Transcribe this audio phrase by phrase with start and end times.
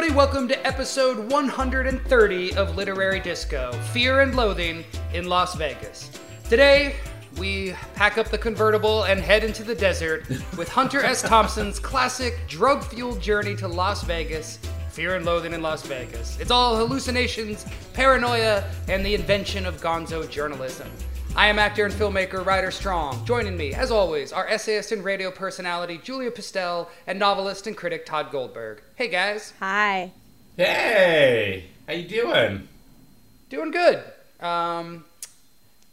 [0.00, 0.16] everybody.
[0.16, 4.82] Welcome to episode 130 of Literary Disco Fear and Loathing
[5.12, 6.10] in Las Vegas.
[6.48, 6.96] Today,
[7.36, 10.26] we pack up the convertible and head into the desert
[10.56, 11.20] with Hunter S.
[11.20, 16.40] Thompson's classic drug fueled journey to Las Vegas Fear and Loathing in Las Vegas.
[16.40, 20.88] It's all hallucinations, paranoia, and the invention of gonzo journalism.
[21.36, 23.24] I am actor and filmmaker Rider Strong.
[23.24, 28.04] Joining me, as always, are essayist and radio personality Julia Pistell and novelist and critic
[28.04, 28.82] Tod Goldberg.
[28.96, 30.12] Hey guys, Hi.
[30.56, 32.68] Hey, how you doing?
[33.48, 34.02] doing good.
[34.40, 35.04] Um,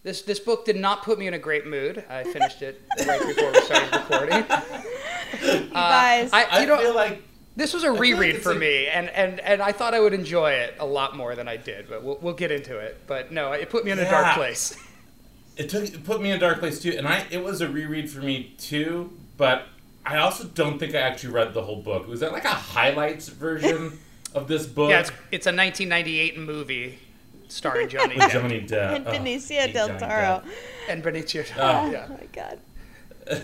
[0.03, 2.03] this this book did not put me in a great mood.
[2.09, 4.45] I finished it right before we started recording.
[5.43, 6.31] You guys.
[6.31, 7.21] I, I you know, feel like
[7.57, 9.99] this was a feel like reread for a- me, and, and, and I thought I
[9.99, 12.97] would enjoy it a lot more than I did, but we'll, we'll get into it.
[13.07, 14.75] But no, it put me in a dark place.
[15.57, 17.69] it took it put me in a dark place too, and I it was a
[17.69, 19.11] reread for me too.
[19.37, 19.67] But
[20.05, 22.07] I also don't think I actually read the whole book.
[22.07, 23.99] Was that like a highlights version
[24.33, 24.89] of this book?
[24.89, 26.99] Yeah, it's, it's a 1998 movie
[27.49, 30.43] starring Johnny with Depp Johnny Depp and Oh, Benicio hate del Toro.
[30.89, 31.45] And Benicio.
[31.57, 31.91] Oh.
[31.91, 32.07] yeah.
[32.09, 32.59] Oh my god.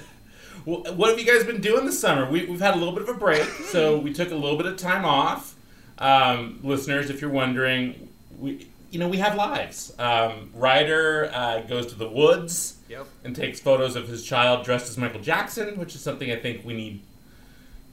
[0.65, 2.29] Well, what have you guys been doing this summer?
[2.29, 4.65] We, we've had a little bit of a break, so we took a little bit
[4.65, 5.55] of time off.
[5.97, 8.07] Um, listeners, if you're wondering,
[8.39, 9.93] we you know we have lives.
[9.97, 13.07] Um, Rider uh, goes to the woods Yep.
[13.23, 16.63] and takes photos of his child dressed as Michael Jackson, which is something I think
[16.63, 17.01] we need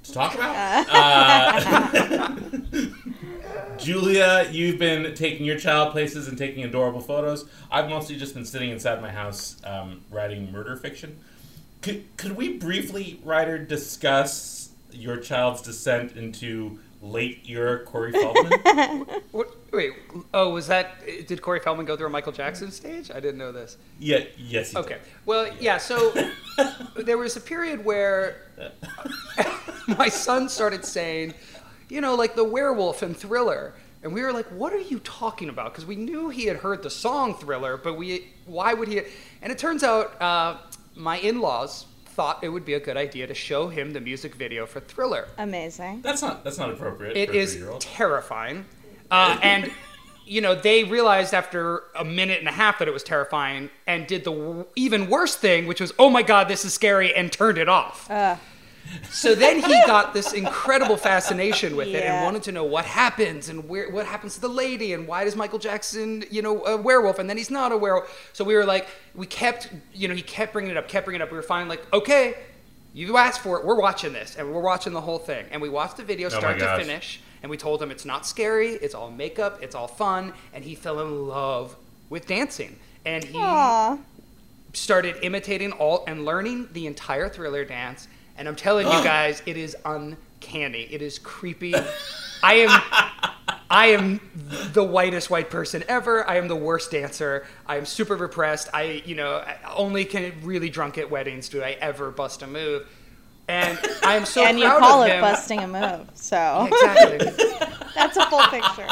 [0.02, 0.86] to talk about.
[0.90, 2.30] Uh,
[3.78, 7.46] Julia, you've been taking your child places and taking adorable photos.
[7.70, 11.18] I've mostly just been sitting inside my house um, writing murder fiction.
[11.80, 19.06] Could, could we briefly, Rider, discuss your child's descent into late era Corey Feldman?
[19.30, 19.92] What, wait,
[20.34, 21.04] oh, was that.
[21.26, 23.10] Did Corey Feldman go through a Michael Jackson stage?
[23.10, 23.76] I didn't know this.
[23.98, 24.72] yeah, yes.
[24.72, 24.98] he Okay.
[25.26, 26.12] Well, yeah, so
[26.96, 28.48] there was a period where
[29.98, 31.34] my son started saying,
[31.88, 33.74] you know, like the werewolf and Thriller.
[34.02, 35.72] And we were like, what are you talking about?
[35.72, 39.02] Because we knew he had heard the song Thriller, but we, why would he?
[39.42, 40.56] And it turns out uh,
[40.94, 44.34] my in laws thought it would be a good idea to show him the music
[44.34, 45.28] video for Thriller.
[45.38, 46.00] Amazing.
[46.02, 47.16] That's not that's not appropriate.
[47.16, 48.64] It for a is terrifying.
[49.10, 49.70] Uh, and,
[50.26, 54.06] you know, they realized after a minute and a half that it was terrifying and
[54.06, 57.32] did the w- even worse thing, which was, oh my God, this is scary, and
[57.32, 58.08] turned it off.
[58.10, 58.36] Uh,
[59.10, 63.48] So then he got this incredible fascination with it and wanted to know what happens
[63.48, 66.76] and where, what happens to the lady and why does Michael Jackson, you know, a
[66.76, 68.30] werewolf and then he's not a werewolf.
[68.32, 71.20] So we were like, we kept, you know, he kept bringing it up, kept bringing
[71.20, 71.30] it up.
[71.30, 72.36] We were finally like, okay,
[72.94, 73.66] you asked for it.
[73.66, 75.44] We're watching this and we're watching the whole thing.
[75.52, 78.26] And we watched the video Oh start to finish and we told him it's not
[78.26, 80.32] scary, it's all makeup, it's all fun.
[80.52, 81.76] And he fell in love
[82.08, 82.78] with dancing.
[83.04, 83.98] And he aw.
[84.72, 88.08] started imitating all and learning the entire thriller dance.
[88.36, 90.82] And i'm telling you guys it is uncanny.
[90.90, 91.74] It is creepy.
[92.42, 92.82] I am
[93.70, 94.20] i am
[94.72, 96.28] the whitest white person ever.
[96.28, 97.46] I am the worst dancer.
[97.66, 98.68] I am super repressed.
[98.74, 102.86] I you know only can really drunk at weddings do i ever bust a move
[103.50, 105.20] and i am so and you call it him.
[105.20, 106.08] busting a move.
[106.14, 106.68] So.
[106.80, 107.18] Exactly.
[107.94, 108.86] That's a full picture.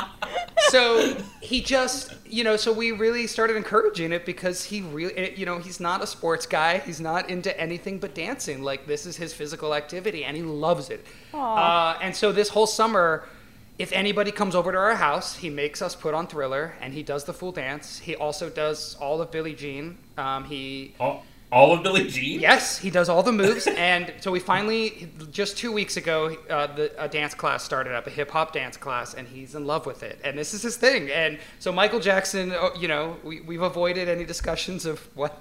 [0.68, 5.46] so he just you know so we really started encouraging it because he really you
[5.46, 6.78] know he's not a sports guy.
[6.78, 8.62] He's not into anything but dancing.
[8.62, 11.06] Like this is his physical activity and he loves it.
[11.32, 11.38] Aw.
[11.94, 13.24] uh, and so this whole summer
[13.78, 17.02] if anybody comes over to our house he makes us put on thriller and he
[17.02, 18.00] does the full dance.
[18.00, 19.96] He also does all of billie jean.
[20.16, 22.40] Um, he all, all of Billie Jean.
[22.40, 26.66] Yes, he does all the moves, and so we finally, just two weeks ago, uh,
[26.68, 29.86] the, a dance class started up, a hip hop dance class, and he's in love
[29.86, 31.10] with it, and this is his thing.
[31.10, 35.40] And so Michael Jackson, oh, you know, we, we've avoided any discussions of what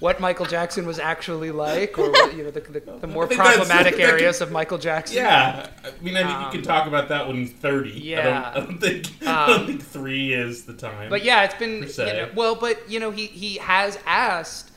[0.00, 3.34] what Michael Jackson was actually like, or what, you know, the, the, the more I
[3.34, 5.18] problematic that areas of Michael Jackson.
[5.18, 7.90] Yeah, I mean, I think Um, you can talk about that when he's thirty.
[7.90, 8.50] yeah.
[8.54, 11.10] I don't, I don't think I Um, don't think three is the time.
[11.10, 14.69] But yeah, it's been you know, well, but you know, he he has asked.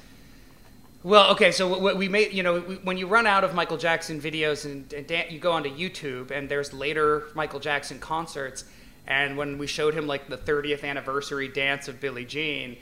[1.03, 4.64] Well, okay, so we made, you know, when you run out of Michael Jackson videos
[4.64, 8.64] and, and dan- you go onto YouTube, and there's later Michael Jackson concerts,
[9.05, 12.78] and when we showed him like the 30th anniversary dance of Billie Jean,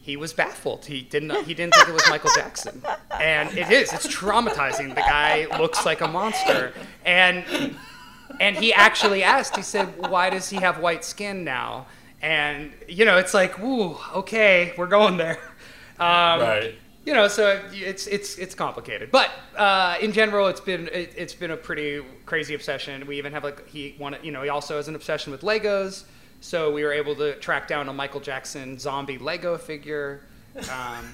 [0.00, 0.86] he was baffled.
[0.86, 3.92] He didn't he didn't think it was Michael Jackson, and it is.
[3.92, 4.94] It's traumatizing.
[4.94, 6.72] The guy looks like a monster,
[7.04, 7.76] and
[8.40, 9.54] and he actually asked.
[9.56, 11.88] He said, "Why does he have white skin now?"
[12.22, 15.38] And you know, it's like, "Ooh, okay, we're going there."
[16.00, 16.74] Um, right.
[17.08, 21.32] You know, so it's it's it's complicated, but uh, in general, it's been it, it's
[21.32, 23.06] been a pretty crazy obsession.
[23.06, 26.04] We even have like he wanted, you know, he also has an obsession with Legos,
[26.42, 30.20] so we were able to track down a Michael Jackson zombie Lego figure.
[30.70, 31.06] Um,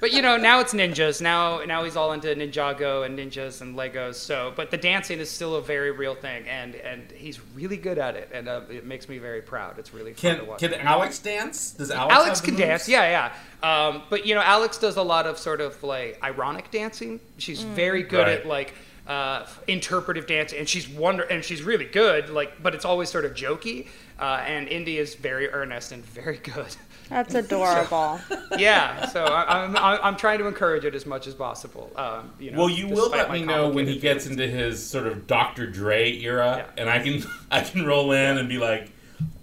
[0.00, 1.20] But you know, now it's ninjas.
[1.20, 4.14] Now, now he's all into Ninjago and ninjas and Legos.
[4.14, 7.98] So, but the dancing is still a very real thing, and and he's really good
[7.98, 9.78] at it, and uh, it makes me very proud.
[9.78, 10.60] It's really fun to watch.
[10.60, 11.72] can Alex dance?
[11.72, 12.14] Does Alex?
[12.14, 12.66] Alex have the can moves?
[12.68, 13.30] dance, yeah,
[13.62, 13.86] yeah.
[13.88, 17.20] Um, but you know, Alex does a lot of sort of like ironic dancing.
[17.38, 18.38] She's very good Right.
[18.40, 18.72] at like
[19.06, 22.30] uh, interpretive dance, and she's wonder, and she's really good.
[22.30, 23.88] Like, but it's always sort of jokey.
[24.18, 26.74] Uh, and Indy is very earnest and very good.
[27.10, 28.20] That's adorable.
[28.56, 31.90] yeah, so I, I'm I'm I'm trying to encourage it as much as possible.
[31.96, 35.06] Um, you know, Well, you will let me know when he gets into his sort
[35.06, 35.66] of Dr.
[35.66, 36.80] Dre era, Yeah.
[36.82, 38.90] and I can I can roll in and be like,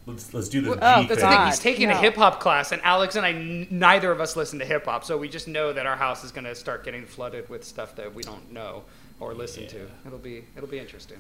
[0.06, 1.08] let's let's do the Oh, G That's thing.
[1.08, 1.22] the thing.
[1.30, 4.36] God, He's taking a hip hop class, and Alex and I, n- neither of us
[4.38, 6.84] listen to hip hop, so we just know that our house is going to start
[6.86, 8.84] getting flooded with stuff that we don't know
[9.20, 9.88] or listen to.
[10.06, 11.18] It'll be it'll be interesting.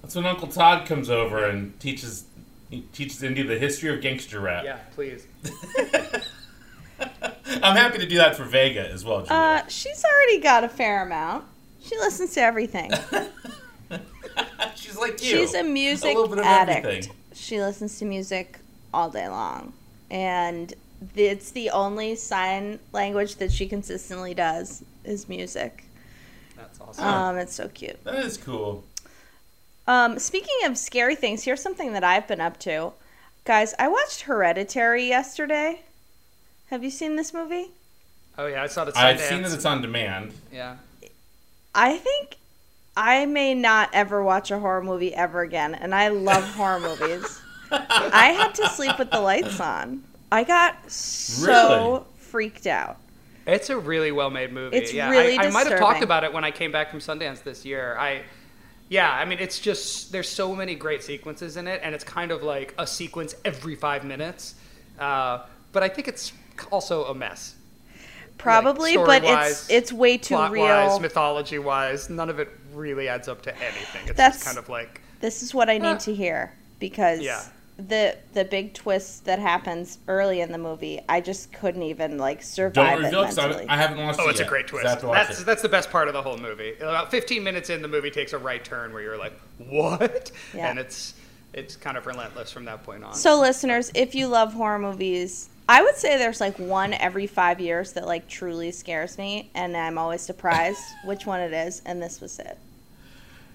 [0.00, 2.24] That's when Uncle Tod comes over and teaches
[2.72, 4.64] he teaches Indy the history of gangster rap.
[4.64, 5.26] Yeah, please.
[7.62, 9.34] I'm happy to do that for Vega as well, Julia.
[9.34, 11.44] Uh, she's already got a fair amount.
[11.82, 12.90] She listens to everything.
[14.74, 15.36] She's like you.
[15.36, 16.86] She's a music little bit of addict.
[16.86, 17.12] everything.
[17.34, 18.58] She listens to music
[18.94, 19.74] all day long.
[20.10, 20.72] And
[21.14, 25.84] it's the only sign language that she consistently does is music.
[26.56, 27.04] That's awesome.
[27.04, 28.02] Um, it's so cute.
[28.04, 28.84] That is cool.
[29.86, 32.92] Um, speaking of scary things, here's something that I've been up to.
[33.44, 35.80] Guys, I watched Hereditary yesterday.
[36.70, 37.70] Have you seen this movie?
[38.38, 38.96] oh yeah, I saw the.
[38.98, 40.32] I've seen that it's on demand.
[40.52, 40.76] Yeah.
[41.74, 42.36] I think
[42.96, 47.40] I may not ever watch a horror movie ever again, and I love horror movies.
[47.70, 50.02] I had to sleep with the lights on.
[50.30, 51.46] I got so
[51.92, 52.04] Really?
[52.18, 52.98] freaked out.
[53.46, 54.76] It's a really well made movie.
[54.76, 57.00] It's yeah, really I, I might have talked about it when I came back from
[57.00, 57.96] Sundance this year.
[57.98, 58.22] I,
[58.88, 62.30] yeah, I mean, it's just there's so many great sequences in it, and it's kind
[62.30, 64.54] of like a sequence every five minutes.
[64.98, 66.32] Uh, but I think it's
[66.70, 67.56] also a mess.
[68.38, 70.98] Probably, but it's it's way too real.
[71.00, 74.02] mythology wise, none of it really adds up to anything.
[74.08, 77.42] It's That's- just kind of like this is what I need to hear because Yeah.
[77.88, 82.42] The the big twist that happens early in the movie, I just couldn't even like
[82.42, 83.68] survive Don't survive it reveal because mentally.
[83.68, 84.86] I haven't watched oh, it Oh, it's a great twist.
[84.86, 85.46] have to watch That's it.
[85.46, 86.74] that's the best part of the whole movie.
[86.80, 90.68] About 15 minutes in, the movie takes a right turn where you're like, "What?" Yeah.
[90.70, 91.14] And it's
[91.54, 93.14] it's kind of relentless from that point on.
[93.14, 97.60] So, listeners, if you love horror movies, I would say there's like one every five
[97.60, 102.02] years that like truly scares me, and I'm always surprised which one it is, and
[102.02, 102.58] this was it.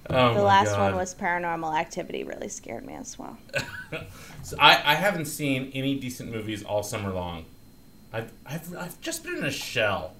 [0.09, 0.92] Oh The last God.
[0.92, 3.38] one was Paranormal Activity, really scared me as well.
[4.44, 7.44] So I, I haven't seen any decent movies all summer long.
[8.13, 10.13] I've, I've, I've just been in a shell.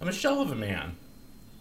[0.00, 0.96] I'm a shell of a man.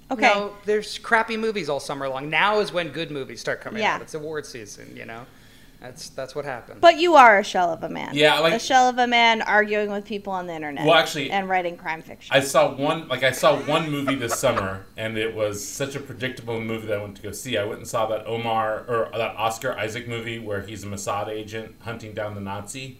[0.09, 2.29] Okay, No, there's crappy movies all summer long.
[2.29, 3.95] Now is when good movies start coming Yeah.
[3.95, 4.01] out.
[4.01, 5.25] It's award season, you know.
[5.81, 6.77] That's that's what happens.
[6.79, 8.11] but you are a shell of a man.
[8.13, 10.85] Yeah, like- a shell of a man arguing with people on the internet.
[10.85, 12.35] Well, actually- and writing crime fiction.
[12.35, 15.99] I saw one like I saw one movie this summer, and it was such a
[15.99, 17.57] predictable movie that I went to go see.
[17.57, 21.27] I went and saw that Omar or that Oscar Isaac movie where he's a Mossad
[21.29, 22.99] agent hunting down the Nazi.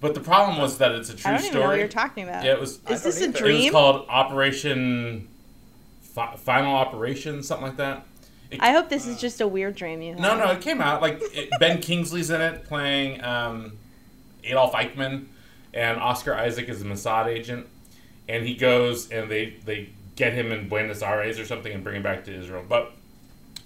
[0.00, 1.62] But the problem was that it's a true I don't even story.
[1.64, 2.44] know what you're talking about.
[2.44, 2.80] Yeah, it was.
[2.88, 3.46] I Is this a don't.
[3.50, 5.28] It was called Operation
[6.02, 8.04] Fi- Final Operation, something like that.
[8.50, 10.20] It- I hope this is just a weird dream you have.
[10.20, 13.72] no, no, it came out like it, Ben Kingsley's in it playing um,
[14.44, 15.26] Adolf Eichmann,
[15.74, 17.66] and Oscar Isaac is a Mossad agent,
[18.28, 21.96] and he goes and they they get him in Buenos Aires or something and bring
[21.96, 22.64] him back to Israel.
[22.68, 22.92] But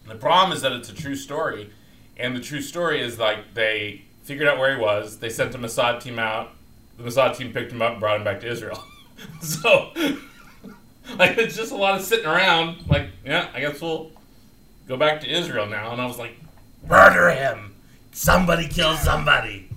[0.07, 1.71] the problem is that it's a true story,
[2.17, 5.19] and the true story is like they figured out where he was.
[5.19, 6.51] They sent a Mossad team out.
[6.97, 8.83] The Mossad team picked him up and brought him back to Israel.
[9.41, 9.91] so,
[11.17, 12.87] like, it's just a lot of sitting around.
[12.89, 14.12] Like, yeah, I guess we'll
[14.93, 15.91] go back to Israel now.
[15.93, 16.37] And I was like,
[16.87, 17.75] murder him.
[18.13, 19.71] Somebody kill somebody.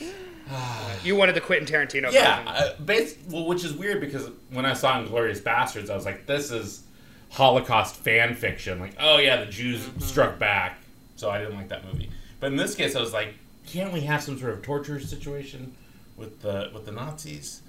[1.02, 4.74] you wanted the Quentin Tarantino Yeah, uh, bas- well, which is weird because when I
[4.74, 6.82] saw Inglourious Basterds, I was like, this is
[7.30, 8.78] Holocaust fan fiction.
[8.80, 10.00] Like, oh yeah, the Jews Mm-hmm.
[10.00, 10.78] struck back,
[11.16, 12.10] so I didn't like that movie.
[12.38, 13.34] But in this case, I was like,
[13.66, 15.74] can't we have some sort of torture situation
[16.18, 17.62] with the with the Nazis?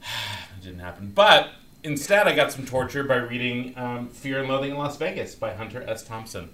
[0.00, 1.12] it didn't happen.
[1.14, 1.50] But
[1.84, 5.54] instead, I got some torture by reading um, Fear and Loathing in Las Vegas by
[5.54, 6.02] Hunter S.
[6.04, 6.50] Thompson.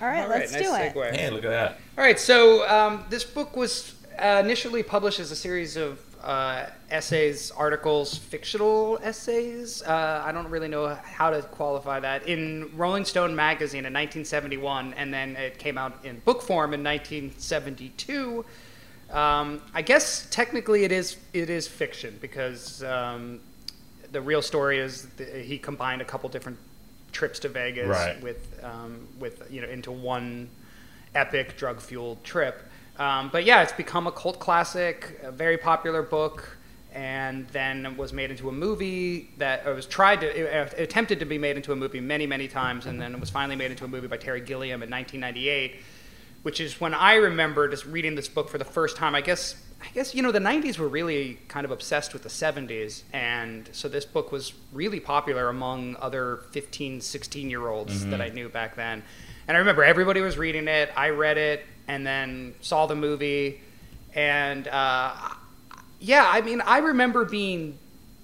[0.00, 0.94] All right, All right, let's nice do it.
[0.94, 1.16] segue.
[1.16, 1.78] Hey, look at that.
[1.96, 6.66] All right, so um, this book was uh, initially published as a series of uh,
[6.90, 9.82] essays, articles, fictional essays.
[9.82, 12.26] Uh, I don't really know how to qualify that.
[12.26, 16.82] In Rolling Stone magazine in 1971, and then it came out in book form in
[16.82, 18.44] 1972.
[19.10, 23.40] Um, I guess technically it is it is fiction because um,
[24.14, 25.06] the real story is
[25.42, 26.56] he combined a couple different
[27.12, 28.20] trips to Vegas Right.
[28.22, 30.48] with um, with you know into one
[31.14, 32.62] epic drug fueled trip.
[32.98, 36.56] Um, but yeah, it's become a cult classic, a very popular book,
[36.94, 41.24] and then was made into a movie that it was tried to it, attempted to
[41.26, 43.84] be made into a movie many many times, and then it was finally made into
[43.84, 45.76] a movie by Terry Gilliam in 1998,
[46.42, 49.14] which is when I remember just reading this book for the first time.
[49.16, 49.56] I guess
[49.86, 53.68] I guess you know the 90s were really kind of obsessed with the 70s, and
[53.72, 58.10] so this book was really popular among other 15, 16 year olds Mm-hmm.
[58.10, 59.02] that I knew back then.
[59.46, 60.90] And I remember everybody was reading it.
[60.96, 63.60] I read it and then saw the movie,
[64.14, 65.12] and uh,
[66.00, 67.78] yeah, I mean, I remember being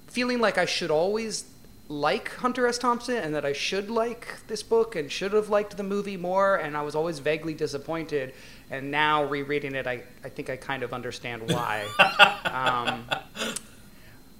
[0.07, 1.45] feeling like I should always
[1.87, 2.77] like Hunter S.
[2.77, 6.55] Thompson and that I should like this book and should have liked the movie more,
[6.55, 8.33] and I was always vaguely disappointed.
[8.71, 11.85] And now rereading it, I, I think I kind of understand why.
[12.45, 13.05] um,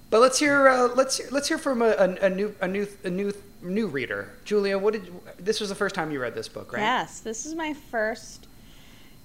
[0.09, 2.87] but let's hear uh, let's hear, let's hear from a, a, a new a new
[3.03, 4.77] a new new reader, Julia.
[4.77, 6.79] What did this was the first time you read this book, right?
[6.79, 8.47] Yes, this is my first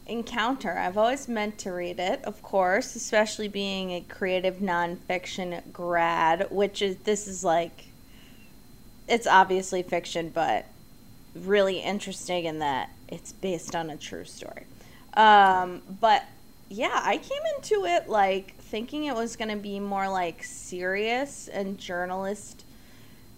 [0.07, 0.77] encounter.
[0.77, 6.83] I've always meant to read it, of course, especially being a creative nonfiction grad, which
[6.83, 7.87] is this is like
[9.09, 10.67] it's obviously fiction, but
[11.35, 14.65] really interesting in that it's based on a true story.
[15.17, 16.25] Um, but
[16.69, 21.49] yeah, I came into it like thinking it was going to be more like serious
[21.49, 22.65] and journalist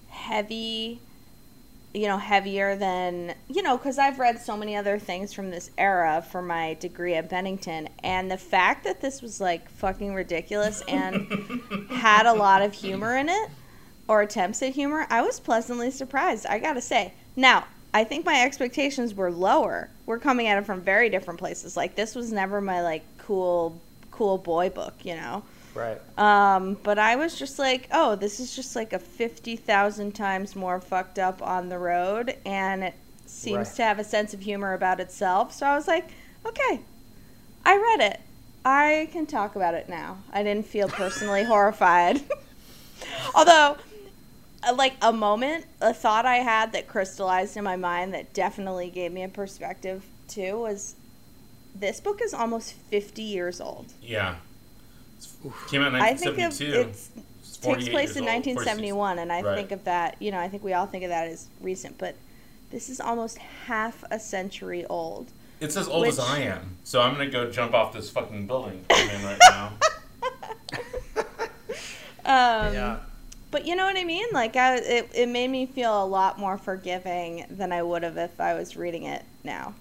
[0.08, 1.00] heavy
[1.94, 5.70] you know, heavier than, you know, because I've read so many other things from this
[5.78, 7.88] era for my degree at Bennington.
[8.04, 11.26] And the fact that this was like fucking ridiculous and
[11.90, 13.50] had a lot of humor in it
[14.06, 17.14] or attempts at humor, I was pleasantly surprised, I gotta say.
[17.36, 17.64] Now,
[17.94, 19.88] I think my expectations were lower.
[20.06, 21.76] We're coming at it from very different places.
[21.76, 23.80] Like, this was never my, like, cool,
[24.10, 25.42] cool boy book, you know?
[25.74, 25.98] Right.
[26.18, 30.80] Um, but I was just like, oh, this is just like a 50,000 times more
[30.80, 32.94] fucked up on the road, and it
[33.26, 33.76] seems Right.
[33.76, 35.54] to have a sense of humor about itself.
[35.54, 36.08] So I was like,
[36.44, 36.80] okay,
[37.64, 38.20] I read it.
[38.64, 40.18] I can talk about it now.
[40.32, 42.20] I didn't feel personally horrified.
[43.34, 43.76] Although,
[44.74, 49.12] like a moment, a thought I had that crystallized in my mind that definitely gave
[49.12, 50.94] me a perspective too was
[51.74, 53.92] this book is almost 50 years old.
[54.02, 54.36] Yeah.
[55.68, 56.88] Came out in I think of 1972.
[56.90, 57.10] it's
[57.42, 59.56] It's takes place years in old, 1971 and i Right.
[59.56, 62.14] think of that you know i think we all think of that as recent but
[62.70, 66.76] this is almost half a century old It's as old as I am.
[66.84, 69.72] So I'm going to go jump off this fucking building I'm in right now.
[72.24, 72.96] um, yeah.
[73.50, 74.26] But you know what i mean?
[74.32, 78.16] Like I, it, it made me feel a lot more forgiving than i would have
[78.16, 79.74] if i was reading it now.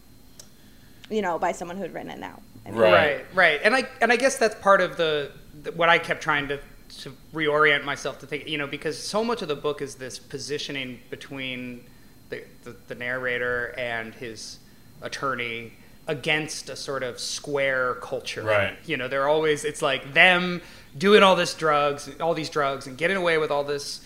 [1.10, 2.42] You know by someone who had written it now.
[2.66, 2.92] I mean, Right.
[2.92, 3.62] right right.
[3.64, 5.32] And i and i guess that's part of the,
[5.64, 6.60] the what i kept trying to
[7.00, 10.18] to reorient myself to think you know because so much of the book is this
[10.20, 11.84] positioning between
[12.30, 14.60] the the, the narrator and his
[15.02, 15.74] attorney
[16.08, 18.42] against a sort of square culture.
[18.44, 18.78] Right.
[18.86, 20.62] you know they're always it's like them
[20.98, 24.02] doing all this drugs all these drugs and getting away with all this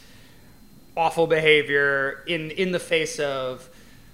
[0.95, 3.69] awful behavior in in the face of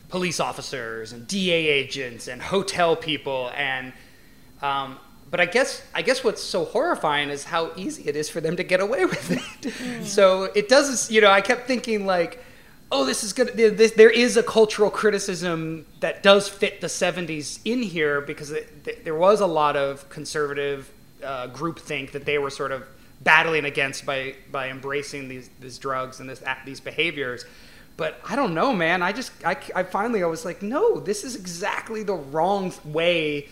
[0.10, 3.94] police officers and DA agents and hotel people and
[4.62, 4.98] um,
[5.30, 8.56] but I guess I guess what's so horrifying is how easy it is for them
[8.58, 10.06] to get away with it.
[10.06, 12.44] so it doesn't you know I kept thinking like
[12.92, 17.60] oh this is good this, there is a cultural criticism that does fit the 70s
[17.66, 20.90] in here because it, th- there was a lot of conservative
[21.28, 22.84] uh, groupthink that they were sort of
[23.22, 27.46] battling against by by embracing these these drugs and this these behaviors
[27.98, 29.02] but I don't know, man.
[29.02, 33.48] I just, I, I finally, I was like, no, this is exactly the wrong way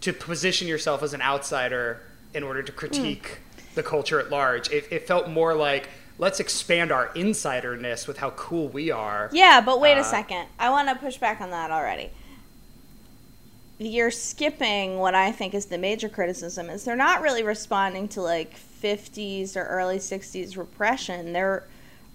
[0.00, 2.00] to position yourself as an outsider
[2.32, 3.40] in order to critique
[3.74, 4.70] the culture at large.
[4.70, 9.28] It, it felt more like, let's expand our insiderness with how cool we are.
[9.32, 12.10] yeah but wait Uh, a second i want to push back on that already
[13.78, 18.22] you're skipping what I think is the major criticism is they're not really responding to
[18.22, 21.32] like 50s or early 60s repression.
[21.32, 21.64] They're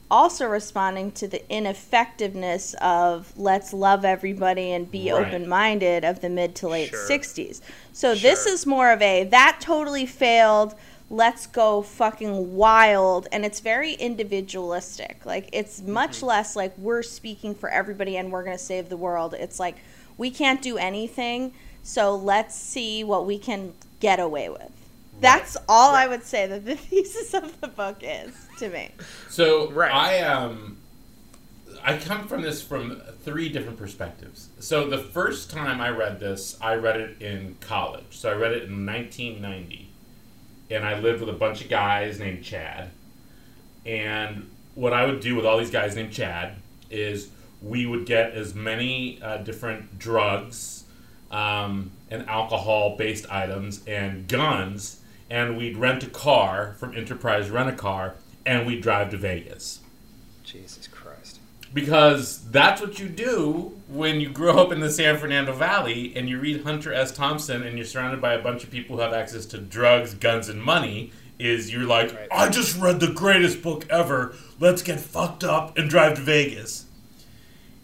[0.10, 5.28] also responding to the ineffectiveness of let's love everybody and be Right.
[5.28, 7.08] open-minded of the mid to late Sure.
[7.08, 7.62] 60s.
[7.92, 10.76] So this is more of a that totally failed.
[11.10, 15.26] Let's go fucking wild and it's very individualistic.
[15.26, 16.28] Like it's much mm-hmm.
[16.28, 19.34] less like we're speaking for everybody and we're going to save the world.
[19.34, 19.78] It's like
[20.18, 24.72] we can't do anything, so let's see what we can get away with.
[25.20, 28.92] That's all I would say that the thesis of the book is to me.
[29.30, 29.92] So Right.
[29.92, 30.78] I um
[31.84, 34.50] I come from this from three different perspectives.
[34.60, 38.06] So the first time I read this, I read it in college.
[38.12, 39.88] So I read it in 1990,
[40.70, 42.92] and I lived with a bunch of guys named Chad.
[43.86, 46.56] And what I would do with all these guys named Chad
[46.90, 47.30] is
[47.62, 50.84] we would get as many uh, different drugs
[51.32, 57.74] um, and alcohol-based items and guns and we'd rent a car from Enterprise Rent a
[57.74, 59.82] Car, and we'd drive to Vegas
[60.44, 61.40] Jesus Christ.
[61.74, 66.30] because that's what you do when you grow up in the San Fernando Valley and
[66.30, 67.12] you read Hunter S.
[67.12, 70.48] Thompson and you're surrounded by a bunch of people who have access to drugs, guns,
[70.50, 71.12] and money.
[71.40, 72.28] Is you're like, Right.
[72.32, 74.34] I just read the greatest book ever.
[74.60, 76.86] Let's get fucked up and drive to Vegas.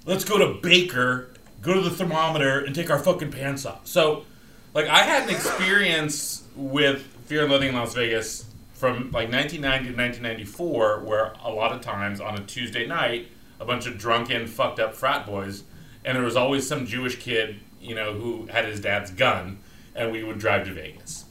[0.05, 1.29] Let's go to Baker,
[1.61, 3.87] go to the thermometer, and take our fucking pants off.
[3.87, 4.25] So,
[4.73, 9.91] like, I had an experience with Fear and Loathing in Las Vegas from like 1990
[9.91, 13.29] to 1994, where a lot of times on a Tuesday night,
[13.61, 15.63] a bunch of drunken, fucked up frat boys,
[16.03, 19.59] and there was always some Jewish kid, you know, who had his dad's gun,
[19.95, 21.23] and we would drive to Vegas.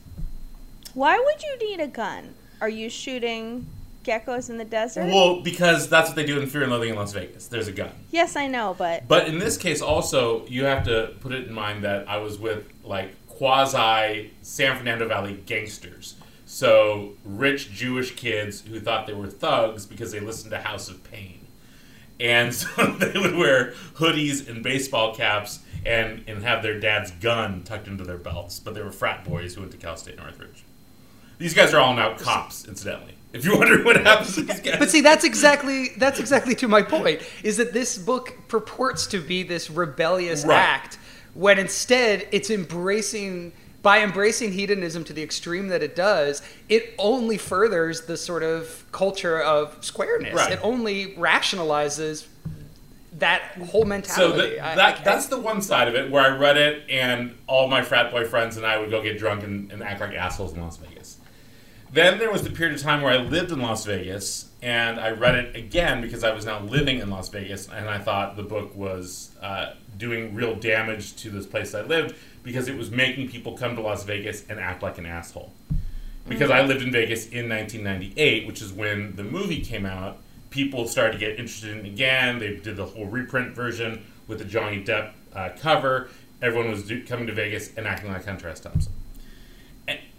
[0.94, 2.34] Why would you need a gun?
[2.62, 3.66] Are you shooting
[4.02, 5.06] geckos in the desert?
[5.06, 7.46] Well, because that's what they do in Fear and Loathing in Las Vegas.
[7.48, 7.92] There's a gun.
[8.10, 11.52] yes, I know, but But in this case, also, you have to put it in
[11.52, 16.14] mind that I was with like quasi San Fernando Valley gangsters.
[16.46, 21.02] So rich Jewish kids who thought they were thugs because they listened to House of
[21.04, 21.46] Pain.
[22.20, 27.62] And so they would wear hoodies and baseball caps and, and have their dad's gun
[27.64, 28.60] tucked into their belts.
[28.60, 30.62] But they were frat boys who went to Cal State Northridge.
[31.38, 33.11] These guys are all now cops, incidentally.
[33.32, 34.76] If you're wondering what happens to these guys.
[34.78, 37.20] But see, that's exactly that's exactly to my point.
[37.42, 40.56] Is that this book purports to be this rebellious Right.
[40.58, 40.98] act,
[41.34, 47.36] when instead it's embracing by embracing hedonism to the extreme that it does, it only
[47.38, 50.34] furthers the sort of culture of squareness.
[50.34, 50.52] Right.
[50.52, 52.26] It only rationalizes
[53.18, 54.50] that whole So mentality.
[54.56, 57.34] the, I- that I- that's the one side of it where I read it, and
[57.46, 60.12] all my frat boy friends and I would go get drunk and, and act like
[60.14, 61.01] assholes in Las Vegas.
[61.92, 65.10] Then there was the period of time where I lived in Las Vegas, and I
[65.10, 68.42] read it again because I was now living in Las Vegas, and I thought the
[68.42, 73.28] book was uh, doing real damage to this place I lived because it was making
[73.28, 75.52] people come to Las Vegas and act like an asshole.
[76.26, 80.18] Because I lived in Vegas in 1998, which is when the movie came out,
[80.48, 82.38] people started to get interested in it again.
[82.38, 86.08] They did the whole reprint version with the Johnny Depp uh, cover.
[86.40, 88.60] Everyone was do- coming to Vegas and acting like Hunter S.
[88.60, 88.92] Thompson.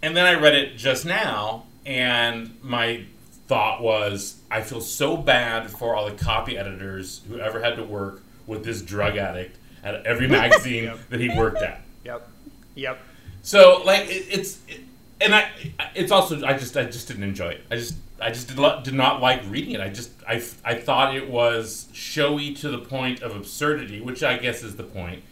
[0.04, 3.04] And, then I read it just now, and my
[3.46, 7.84] thought was, I feel so bad for all the copy editors who ever had to
[7.84, 10.98] work with this drug addict at every magazine Yep.
[11.08, 11.80] that he worked at.
[12.04, 12.28] Yep.
[12.74, 13.00] Yep.
[13.42, 14.80] So like it, it's, it,
[15.20, 15.48] and I,
[15.94, 17.64] it's also I just I just didn't enjoy it.
[17.70, 19.80] I just I just did not, did not like reading it.
[19.80, 24.38] I just I, I thought it was showy to the point of absurdity, which I
[24.38, 25.22] guess is the point.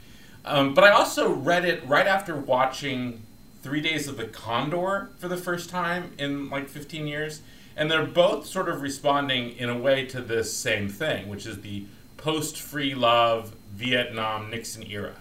[0.44, 3.22] Um, but I also read it right after watching
[3.62, 7.42] Three Days of the Condor for the first time in like 15 years,
[7.76, 11.60] and they're both sort of responding in a way to this same thing, which is
[11.60, 15.14] the post-free love Vietnam Nixon era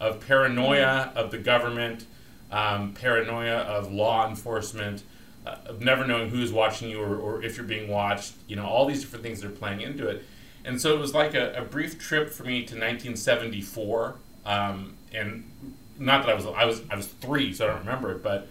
[0.00, 2.06] of paranoia of the government,
[2.50, 5.02] um, paranoia of law enforcement,
[5.46, 8.34] uh, of never knowing who's watching you or, or if you're being watched.
[8.46, 10.24] You know, all these different things that are playing into it.
[10.64, 15.44] And so it was like a, a brief trip for me to 1974, um, and
[15.98, 18.48] not that I was I was I was three, so I don't remember it, but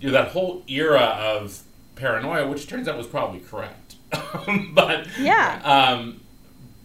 [0.00, 1.60] you know that whole era of
[1.96, 3.96] paranoia, which turns out was probably correct.
[4.72, 5.60] but Yeah.
[5.64, 6.20] um,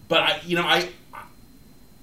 [0.07, 0.89] but I, you know, I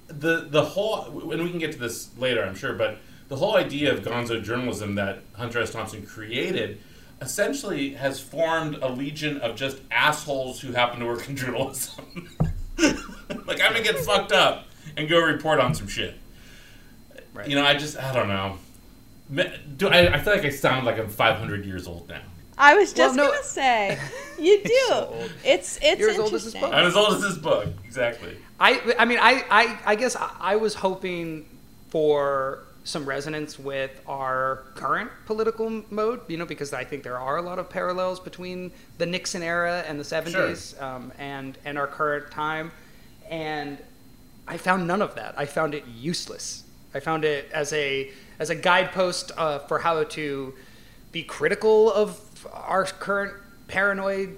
[0.07, 2.97] the the whole and we can get to this later, I'm sure, but
[3.29, 5.71] the whole idea of gonzo journalism that Hunter S.
[5.71, 6.81] Thompson created
[7.21, 12.29] essentially has formed a legion of just assholes who happen to work in journalism.
[12.77, 14.65] like I'm gonna get fucked up
[14.97, 16.15] and go report on some shit.
[17.33, 17.47] Right.
[17.47, 18.57] You know, I just I don't know.
[19.77, 22.21] Do I, I feel like I sound like I'm 500 years old now.
[22.57, 23.97] I was just Well, no- gonna say
[24.37, 24.77] you do.
[24.89, 26.73] so it's it's You're as old as this book.
[26.73, 28.35] I'm as old as this book, exactly.
[28.59, 31.47] I, I mean, I, I, I guess I, I was hoping
[31.89, 37.37] for some resonance with our current political mode, you know, because I think there are
[37.37, 41.87] a lot of parallels between the Nixon era and the 70s um, and, and our
[41.87, 42.71] current time.
[43.29, 43.77] And
[44.47, 45.33] I found none of that.
[45.37, 46.63] I found it useless.
[46.93, 50.53] I found it as a, as a guidepost uh, for how to
[51.11, 52.19] be critical of
[52.53, 53.33] our current
[53.67, 54.37] paranoid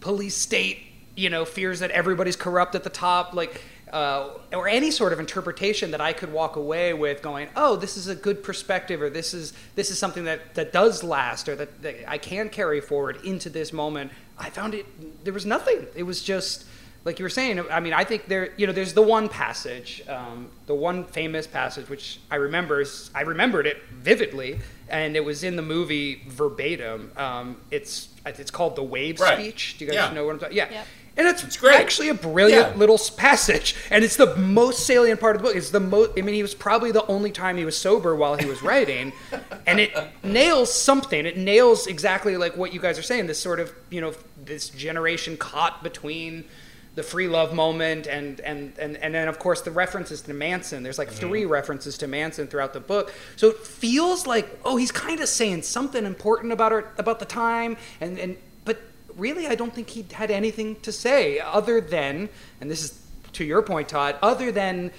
[0.00, 0.78] police state,
[1.14, 5.20] you know, fears that everybody's corrupt at the top, like, uh, or any sort of
[5.20, 9.08] interpretation that I could walk away with, going, "Oh, this is a good perspective," or
[9.08, 12.80] "This is this is something that that does last," or that, that I can carry
[12.80, 14.10] forward into this moment.
[14.36, 15.24] I found it.
[15.24, 15.86] There was nothing.
[15.94, 16.64] It was just
[17.04, 17.60] like you were saying.
[17.70, 21.46] I mean, I think there, you know, there's the one passage, um, the one famous
[21.46, 22.84] passage which I remember.
[23.14, 27.12] I remembered it vividly, and it was in the movie verbatim.
[27.16, 29.38] Um, it's it's called the wave Right.
[29.38, 29.76] speech.
[29.78, 30.14] Do you guys Yeah.
[30.14, 30.56] know what I'm talking?
[30.56, 30.70] Yeah.
[30.70, 30.86] Yep.
[31.16, 31.78] And it's, It's great.
[31.78, 32.76] actually a brilliant Yeah.
[32.76, 35.56] little passage, and it's the most salient part of the book.
[35.56, 36.10] It's the most.
[36.18, 39.12] I mean, he was probably the only time he was sober while he was writing,
[39.66, 39.92] and it
[40.24, 41.24] nails something.
[41.24, 43.28] It nails exactly like what you guys are saying.
[43.28, 44.12] This sort of you know
[44.44, 46.46] this generation caught between
[46.94, 50.82] the free love moment and and and and then of course the references to Manson.
[50.82, 54.92] There's like three references to Manson throughout the book, so it feels like oh he's
[54.92, 58.80] kind of saying something important about our about the time and and but
[59.16, 62.28] really, I don't think he had anything to say other than,
[62.60, 63.00] and this is
[63.32, 64.92] to your point, Tod, other than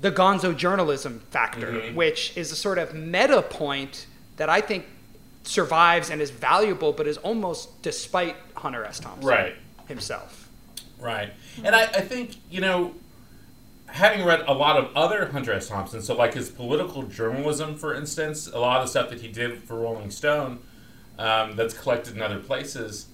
[0.00, 1.94] the gonzo journalism factor, Mhm.
[1.94, 4.86] which is a sort of meta point that I think
[5.44, 8.98] survives and is valuable, but is almost despite Hunter S.
[9.00, 9.56] Thompson Right.
[9.88, 10.43] himself.
[11.04, 11.34] Right.
[11.62, 12.94] And I, I think, you know,
[13.88, 15.68] having read a lot of other Hunter S.
[15.68, 19.28] Thompson, so like his political journalism, for instance, a lot of the stuff that he
[19.28, 20.60] did for Rolling Stone
[21.18, 23.08] um, that's collected in other places,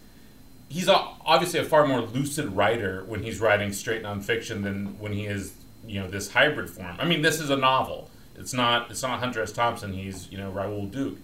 [0.68, 5.26] he's obviously a far more lucid writer when he's writing straight nonfiction than when he
[5.26, 6.96] is, you know, this hybrid form.
[7.00, 8.09] I mean, this is a novel.
[8.37, 8.88] It's not.
[8.90, 9.50] It's not Hunter S.
[9.50, 9.92] Thompson.
[9.92, 11.18] He's, you know, Raoul Duke.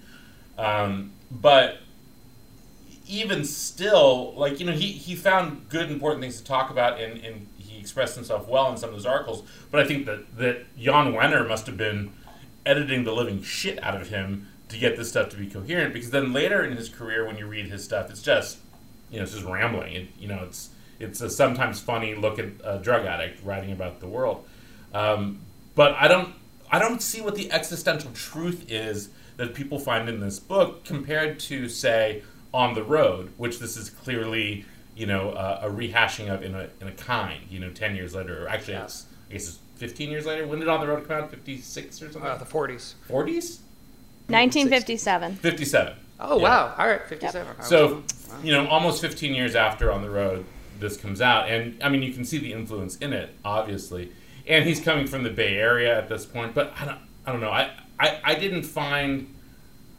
[0.59, 1.79] Um, but
[3.09, 7.25] even still, like you know, he, he found good important things to talk about, and,
[7.25, 9.43] and he expressed himself well in some of those articles.
[9.71, 12.13] But I think that that Jan Wenner must have been
[12.65, 15.95] editing the living shit out of him to get this stuff to be coherent.
[15.95, 18.59] Because then later in his career, when you read his stuff, it's just
[19.11, 19.93] you know, it's just rambling.
[19.95, 24.01] It, you know, it's it's a sometimes funny look at a drug addict writing about
[24.01, 24.47] the world.
[24.93, 25.41] Um,
[25.75, 26.35] but I don't
[26.71, 31.39] I don't see what the existential truth is that people find in this book compared
[31.39, 32.23] to say
[32.57, 34.65] on the road, which this is clearly
[34.97, 37.41] you know uh, a rehashing of in a in a kind.
[37.51, 38.85] You know, ten years later, or actually, Yeah.
[38.85, 40.47] it's I guess it's fifteen years later.
[40.47, 41.31] When did on the road come out?
[41.31, 42.39] Fifty six or Uh, something?
[42.39, 42.95] the 40s.
[43.07, 43.61] Forties?
[44.29, 45.37] 1957.
[45.37, 45.95] Fifty seven.
[46.19, 46.43] Oh, Yeah.
[46.45, 46.75] wow.
[46.79, 47.47] All right, 57.
[47.61, 48.03] I So, wow.
[48.43, 50.47] you know, almost 15 years after On the Road,
[50.81, 51.51] this comes out.
[51.51, 54.11] And, I mean, you can see the influence in it, obviously.
[54.47, 56.55] And he's coming from the Bay Area at this point.
[56.55, 57.51] But I don't, I don't know.
[57.51, 59.31] I, I, I didn't find.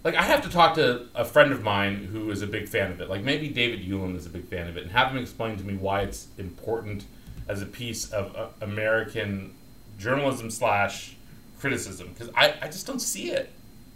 [0.03, 2.91] Like, I have to talk to a friend of mine who is a big fan
[2.91, 3.09] of it.
[3.09, 4.83] Like, maybe David Hewlin is a big fan of it.
[4.83, 7.05] And have him explain to me why it's important
[7.47, 9.53] as a piece of uh, American
[9.97, 11.15] journalism slash
[11.59, 12.09] criticism.
[12.13, 13.49] Because I, I just don't see it.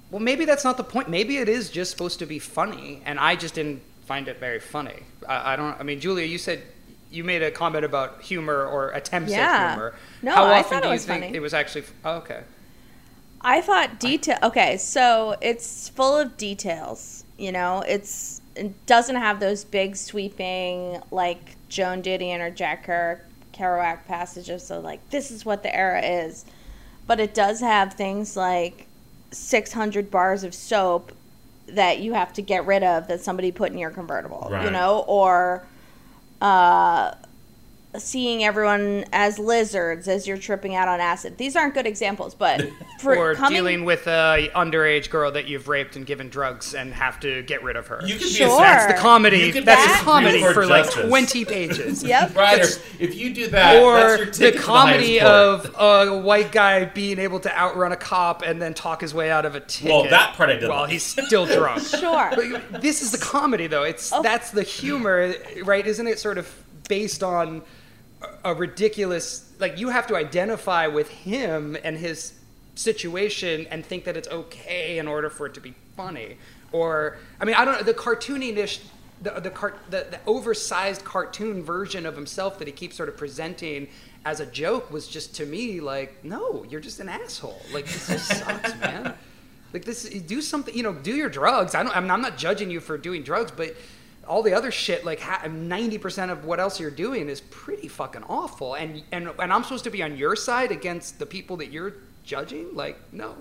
[0.10, 1.08] Well, maybe that's not the point.
[1.10, 4.60] Maybe it is just supposed to be funny, and I just didn't find it very
[4.60, 5.04] funny.
[5.28, 5.80] I, I don't.
[5.80, 6.62] I mean, Julia, you said
[7.10, 9.40] you made a comment about humor or attempts Yeah.
[9.40, 9.94] at humor.
[10.22, 11.38] No, How I often thought do it you was think funny.
[11.38, 11.84] it was actually?
[12.04, 12.42] Oh, okay.
[13.44, 14.38] I thought detail.
[14.44, 17.24] Okay, so it's full of details.
[17.38, 23.22] You know, it's it doesn't have those big sweeping like Joan Didion or Jack Ker-
[23.54, 24.66] Kerouac passages.
[24.66, 26.46] So like, this is what the era is,
[27.08, 28.88] but it does have things like
[29.32, 31.14] 600 bars of soap
[31.68, 34.48] that you have to get rid of that somebody put in your convertible.
[34.66, 35.66] You know, or
[36.42, 37.14] uh,
[37.98, 41.38] seeing everyone as lizards as you're tripping out on acid.
[41.38, 42.62] These aren't good examples, but
[43.02, 46.94] for or coming, dealing with a underage girl that you've raped and given drugs and
[46.94, 48.00] have to get rid of her.
[48.06, 48.58] You could be a Sure.
[48.62, 49.40] that's the comedy.
[49.40, 52.04] You could That's be a comedy Court for like 20 pages.
[52.12, 52.36] Yep.
[52.36, 52.68] Rider,
[53.00, 56.52] if you do that, that's or your the ticket to the comedy of a white
[56.52, 59.60] guy being able to outrun a cop and then talk his way out of a
[59.60, 59.92] ticket.
[59.92, 61.82] Well, that part I did While he's still drunk.
[62.02, 62.32] Sure.
[62.36, 63.84] But this is the comedy, though.
[63.84, 64.22] It's Oh.
[64.22, 65.86] that's the humor, right?
[65.86, 66.50] Isn't it sort of
[66.90, 67.62] based on
[68.44, 69.52] a ridiculous?
[69.60, 72.34] Like you have to identify with him and his
[72.76, 76.38] situation and think that it's okay in order for it to be funny.
[76.72, 78.82] Or I mean, I don't know the cartoonish.
[79.22, 83.18] The the, cart, the the oversized cartoon version of himself that he keeps sort of
[83.18, 83.88] presenting
[84.26, 87.62] as a joke was just to me like, no, you're just an asshole.
[87.72, 89.14] Like this just sucks, man.
[89.74, 90.76] Like this, do something.
[90.76, 91.76] You know, do your drugs.
[91.76, 91.96] I don't.
[91.96, 93.76] I'm not judging you for doing drugs, but
[94.28, 98.24] all the other shit, like ninety percent of what else you're doing, is pretty fucking
[98.24, 98.76] awful.
[98.76, 101.94] And and and I'm supposed to be on your side against the people that you're
[102.24, 102.76] judging.
[102.76, 103.36] Like, no.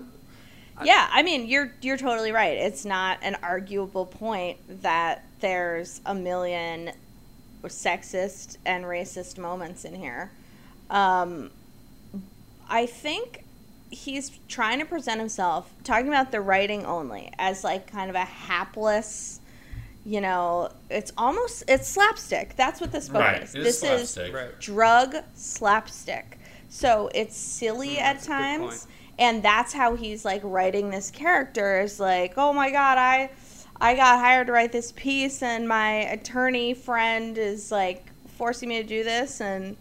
[0.83, 2.57] Yeah, I mean, you're you're totally right.
[2.57, 6.91] It's not an arguable point that there's a million
[7.63, 10.31] sexist and racist moments in here.
[10.89, 11.51] Um,
[12.67, 13.43] I think
[13.91, 18.25] he's trying to present himself, talking about the writing only, as like kind of a
[18.25, 19.40] hapless.
[20.05, 22.55] You know, it's almost it's slapstick.
[22.55, 23.53] That's what this book Right, is.
[23.55, 24.27] it is This slapstick.
[24.27, 24.59] is Right.
[24.59, 26.39] drug slapstick.
[26.69, 28.87] So it's silly Mm, at that's a good times
[29.19, 33.29] and that's how he's like writing this character is like oh my god i
[33.81, 38.05] i got hired to write this piece and my attorney friend is like
[38.37, 39.75] forcing me to do this and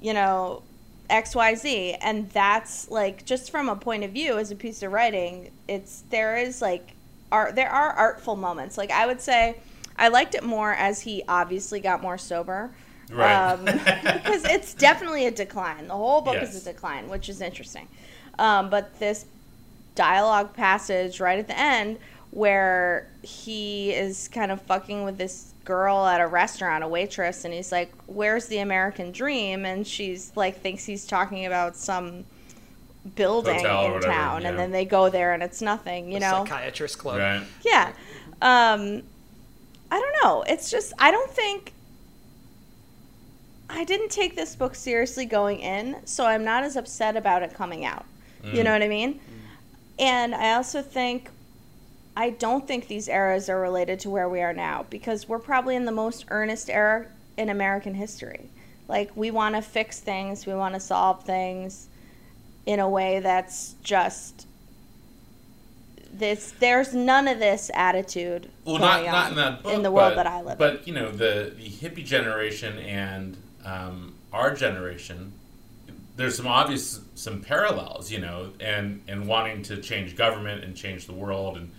[0.00, 0.62] you know
[1.10, 5.50] xyz and that's like just from a point of view as a piece of writing
[5.66, 6.94] it's there is like
[7.30, 9.56] art there are artful moments like i would say
[9.96, 12.70] i liked it more as he obviously got more sober
[13.10, 13.52] Right.
[13.52, 15.88] Um, because it's definitely a decline.
[15.88, 16.54] The whole book Yes.
[16.54, 17.88] is a decline, which is interesting.
[18.38, 19.24] Um, but this
[19.94, 21.98] dialogue passage right at the end
[22.32, 27.54] where he is kind of fucking with this girl at a restaurant, a waitress, and
[27.54, 32.24] he's like, "Where's the American dream?" And she's like, thinks he's talking about some
[33.14, 34.48] building Hotel in whatever, town, yeah.
[34.48, 36.08] and then they go there and it's nothing.
[36.08, 37.18] You The know, psychiatrist club.
[37.18, 37.42] right.
[37.64, 37.92] yeah.
[38.42, 39.02] Um,
[39.90, 40.42] I don't know.
[40.46, 41.72] It's just I don't think
[43.70, 47.54] I didn't take this book seriously going in, so I'm not as upset about it
[47.54, 48.04] coming out.
[48.44, 48.74] You know Mm.
[48.74, 49.20] what I mean?
[49.98, 51.28] And I also think
[52.16, 55.76] I don't think these eras are related to where we are now because we're probably
[55.76, 58.48] in the most earnest era in American history.
[58.88, 61.88] Like we want to fix things, we want to solve things
[62.68, 64.46] in a way that's just
[66.12, 70.14] this there's none of this attitude Well, not not in that book, in the world
[70.14, 70.58] but, that I live in.
[70.58, 75.32] But you know, the the hippie generation and um, our generation,
[76.16, 81.06] there's some obvious some parallels, you know, and and wanting to change government and change
[81.06, 81.72] the world and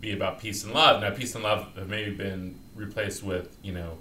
[0.00, 1.02] be about peace and love.
[1.02, 3.98] Now, peace and love have maybe been replaced with you know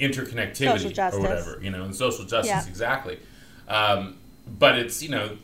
[0.00, 2.66] interconnectivity or whatever, you know, and social justice Yeah.
[2.68, 3.20] exactly.
[3.68, 5.36] Um, but it's you know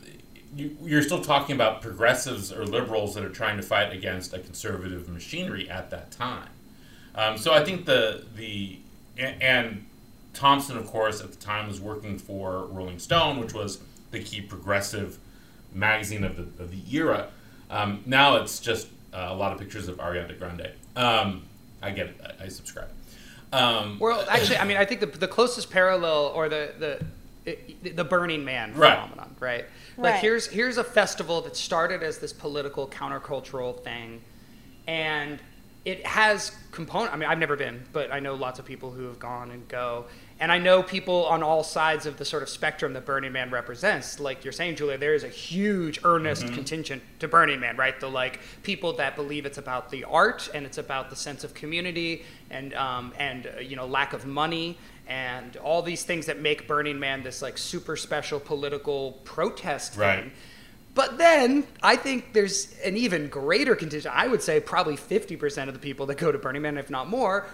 [0.55, 4.39] you, you're still talking about progressives or liberals that are trying to fight against a
[4.39, 6.49] conservative machinery at that time.
[7.15, 8.79] Um, so I think the the
[9.17, 9.85] and
[10.33, 13.79] Thompson, of course, at the time was working for Rolling Stone, which was
[14.11, 15.17] the key progressive
[15.73, 17.29] magazine of the of the era.
[17.69, 20.71] Um, now it's just uh, a lot of pictures of Ariana Grande.
[20.95, 21.43] Um,
[21.81, 22.21] I get it.
[22.39, 22.89] I, I subscribe.
[23.53, 27.05] Um, Well, actually, I mean, I think the, the closest parallel or the the
[27.45, 28.93] it, the Burning Man Right.
[28.95, 29.65] phenomenon, right?
[29.97, 30.21] Like Right.
[30.21, 34.21] here's here's a festival that started as this political countercultural thing,
[34.87, 35.41] and
[35.83, 37.11] it has component.
[37.11, 39.67] I mean, I've never been, but I know lots of people who have gone and
[39.67, 40.05] go,
[40.39, 43.49] and I know people on all sides of the sort of spectrum that Burning Man
[43.49, 44.19] represents.
[44.19, 47.99] Like you're saying, Julia, there is a huge earnest contingent to Burning Man, right?
[47.99, 51.55] The like people that believe it's about the art and it's about the sense of
[51.55, 54.77] community and um, and uh, you know lack of money
[55.11, 60.21] and all these things that make Burning Man this like super special political protest Right.
[60.21, 60.31] thing.
[60.93, 64.15] But then I think there's an even greater contingent.
[64.15, 67.09] I would say probably 50% of the people that go to Burning Man, if not
[67.09, 67.45] more,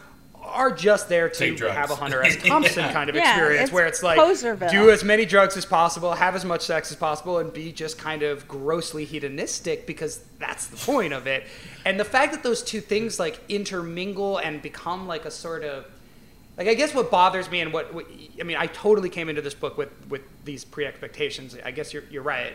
[0.43, 2.37] are just there to have a Hunter S.
[2.45, 2.93] Thompson Yeah.
[2.93, 4.69] kind of Yeah, experience it's where it's like Poserville.
[4.71, 7.97] do as many drugs as possible, have as much sex as possible, and be just
[7.97, 11.43] kind of grossly hedonistic because that's the point of it.
[11.85, 15.85] And the fact that those two things like intermingle and become like a sort of
[16.57, 18.07] like I guess what bothers me and what, what
[18.39, 21.55] I mean I totally came into this book with with these pre-expectations.
[21.63, 22.53] I guess you're you're right.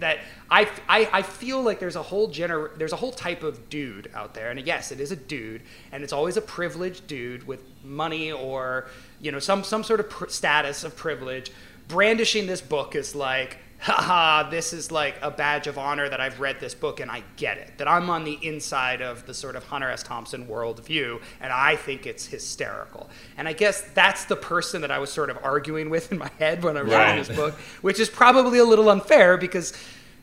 [0.00, 0.18] That
[0.50, 4.10] I, I I feel like there's a whole gener there's a whole type of dude
[4.14, 4.50] out there.
[4.50, 8.88] And yes it is a dude and it's always a privileged dude with money or
[9.20, 11.52] you know some some sort of pr- status of privilege.
[11.86, 16.40] Brandishing this book is like haha this is like a badge of honor that I've
[16.40, 17.70] read this book and I get it.
[17.78, 20.02] That I'm on the inside of the sort of Hunter S.
[20.02, 23.08] Thompson worldview and I think it's hysterical.
[23.36, 26.30] And I guess that's the person that I was sort of arguing with in my
[26.38, 27.10] head when I was Right.
[27.12, 29.72] reading this book which is probably a little unfair because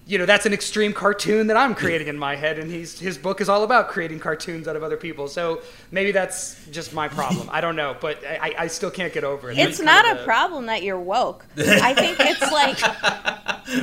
[0.06, 3.18] you know that's an extreme cartoon that I'm creating in my head and he's his
[3.18, 5.28] book is all about creating cartoons out of other people.
[5.28, 5.62] So
[5.92, 7.50] maybe that's just my problem.
[7.52, 9.58] I don't know but I, I still can't get over it.
[9.58, 11.46] It's That's not kind a problem that you're woke.
[11.58, 12.80] I think it's like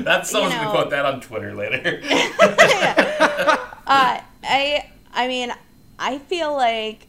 [0.04, 2.00] That's someone's You gonna quote that on Twitter later.
[3.86, 5.52] uh, I I mean
[5.98, 7.06] I feel like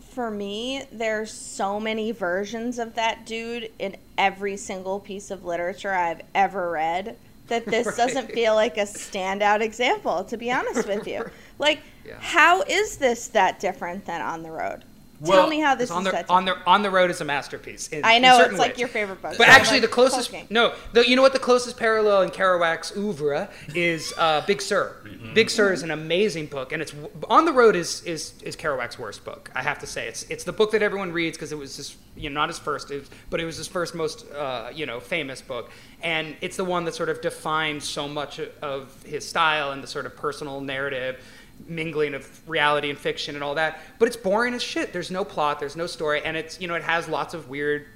[0.00, 5.92] for me there's so many versions of that dude in every single piece of literature
[5.92, 7.96] I've ever read that this Right.
[7.96, 11.24] doesn't feel like a standout example to be honest with you.
[11.58, 12.14] Like Yeah.
[12.20, 14.84] how is this that different than on the road?
[15.24, 17.24] Tell Well, me how this on is the on the on the road is a
[17.24, 17.88] masterpiece.
[17.88, 18.78] in- I know certain it's like ways.
[18.78, 19.34] your favorite book.
[19.36, 20.46] But so actually, like, the closest poking.
[20.48, 24.94] no, the, you know what the closest parallel in Kerouac's oeuvre is uh, Big Sur.
[25.04, 25.34] Mm-hmm.
[25.34, 26.94] Big Sur is an amazing book, and it's
[27.28, 29.50] on the road is is is Kerouac's worst book.
[29.56, 31.96] I have to say, it's it's the book that everyone reads because it was his
[32.16, 34.86] you know not his first, it was, but it was his first most uh, you
[34.86, 39.28] know famous book, and it's the one that sort of defines so much of his
[39.28, 41.20] style and the sort of personal narrative
[41.66, 43.80] mingling of reality and fiction and all that.
[43.98, 44.92] But it's boring as shit.
[44.92, 47.86] There's no plot, there's no story, and it's you know it has lots of weird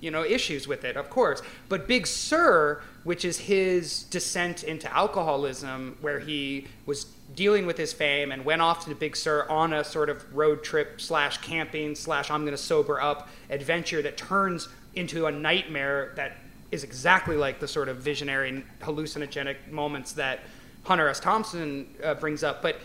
[0.00, 4.92] you know issues with it of course but big sur which is his descent into
[4.94, 9.72] alcoholism where he was dealing with his fame and went off to big sur on
[9.72, 14.68] a sort of road trip slash camping slash i'm to sober up adventure that turns
[14.94, 16.36] into a nightmare that
[16.70, 20.40] is exactly like the sort of visionary hallucinogenic moments that
[20.86, 22.76] hunter s thompson uh, brings up but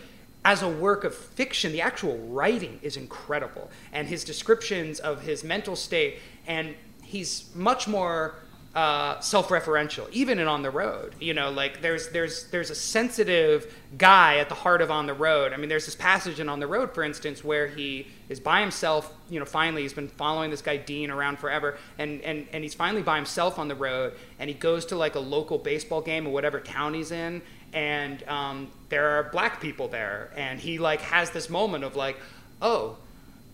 [0.44, 5.44] as a work of fiction, the actual writing is incredible, and his descriptions of his
[5.44, 8.34] mental state, and he's much more
[8.74, 11.14] uh, self-referential, even in On the Road.
[11.20, 15.14] You know, like there's there's there's a sensitive guy at the heart of On the
[15.14, 15.52] Road.
[15.52, 18.62] I mean, there's this passage in On the Road, for instance, where he is by
[18.62, 19.14] himself.
[19.28, 22.74] You know, finally he's been following this guy Dean around forever, and and and he's
[22.74, 26.26] finally by himself on the road, and he goes to like a local baseball game
[26.26, 31.00] or whatever town he's in, and um, there are black people there, and he like
[31.02, 32.18] has this moment of like,
[32.60, 32.96] oh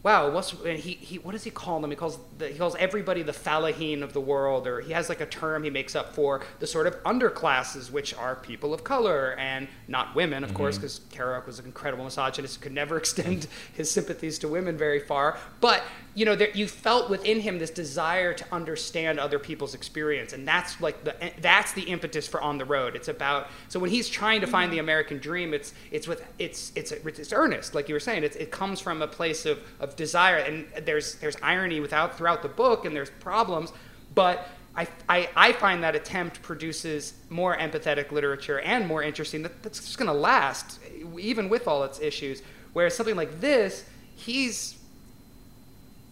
[0.03, 1.91] wow, what's and he, he what does he call them?
[1.91, 5.21] He calls the, he calls everybody the fellahin of the world, or he has like
[5.21, 9.35] a term he makes up for the sort of underclasses, which are people of color
[9.39, 10.57] and not women, of mm-hmm.
[10.57, 15.01] course, because Kerouac was an incredible misogynist, could never extend his sympathies to women very
[15.01, 15.39] far.
[15.61, 15.83] But
[16.15, 20.47] you know, there, you felt within him this desire to understand other people's experience, and
[20.47, 22.97] that's like the that's the impetus for On the Road.
[22.97, 26.73] It's about so when he's trying to find the American dream, it's it's with it's
[26.75, 28.25] it's it's earnest, like you were saying.
[28.25, 32.43] It's, it comes from a place of, of desire, and there's there's irony without throughout
[32.43, 33.73] the book, and there's problems,
[34.15, 39.61] but I, I, I, find that attempt produces more empathetic literature and more interesting that,
[39.63, 40.79] that's just going to last
[41.19, 42.43] even with all its issues
[42.75, 44.78] whereas something like this he's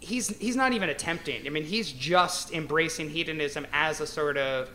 [0.07, 1.47] he's he's not even attempting.
[1.47, 4.69] I mean, he's just embracing hedonism as a sort of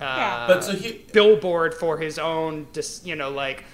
[0.00, 0.46] uh, yeah.
[0.46, 3.64] but so he, billboard for his own, dis, you know, like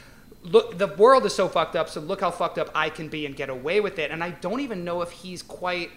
[0.43, 1.89] look, the world is so fucked up.
[1.89, 4.11] So look how fucked up I can be and get away with it.
[4.11, 5.91] And I don't even know if he's quite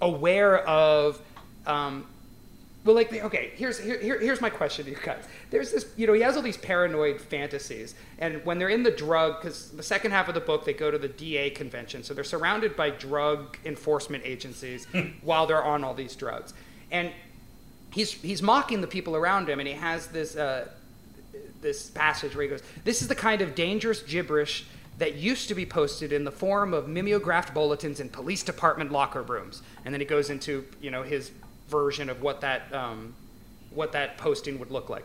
[0.00, 1.20] aware of
[1.66, 2.06] um,
[2.88, 5.22] well, like, okay, here's here, here's my question to you guys.
[5.50, 8.90] There's this, you know, he has all these paranoid fantasies, and when they're in the
[8.90, 12.14] drug, because the second half of the book they go to the DA convention, so
[12.14, 14.86] they're surrounded by drug enforcement agencies
[15.20, 16.54] while they're on all these drugs,
[16.90, 17.12] and
[17.92, 20.66] he's he's mocking the people around him, and he has this uh,
[21.60, 24.64] this passage where he goes, "This is the kind of dangerous gibberish."
[24.96, 29.22] That used to be posted in the form of mimeographed bulletins in police department locker
[29.22, 31.30] rooms, and then he goes into you know his
[31.68, 33.14] version of what that um,
[33.70, 35.04] what that posting would look like.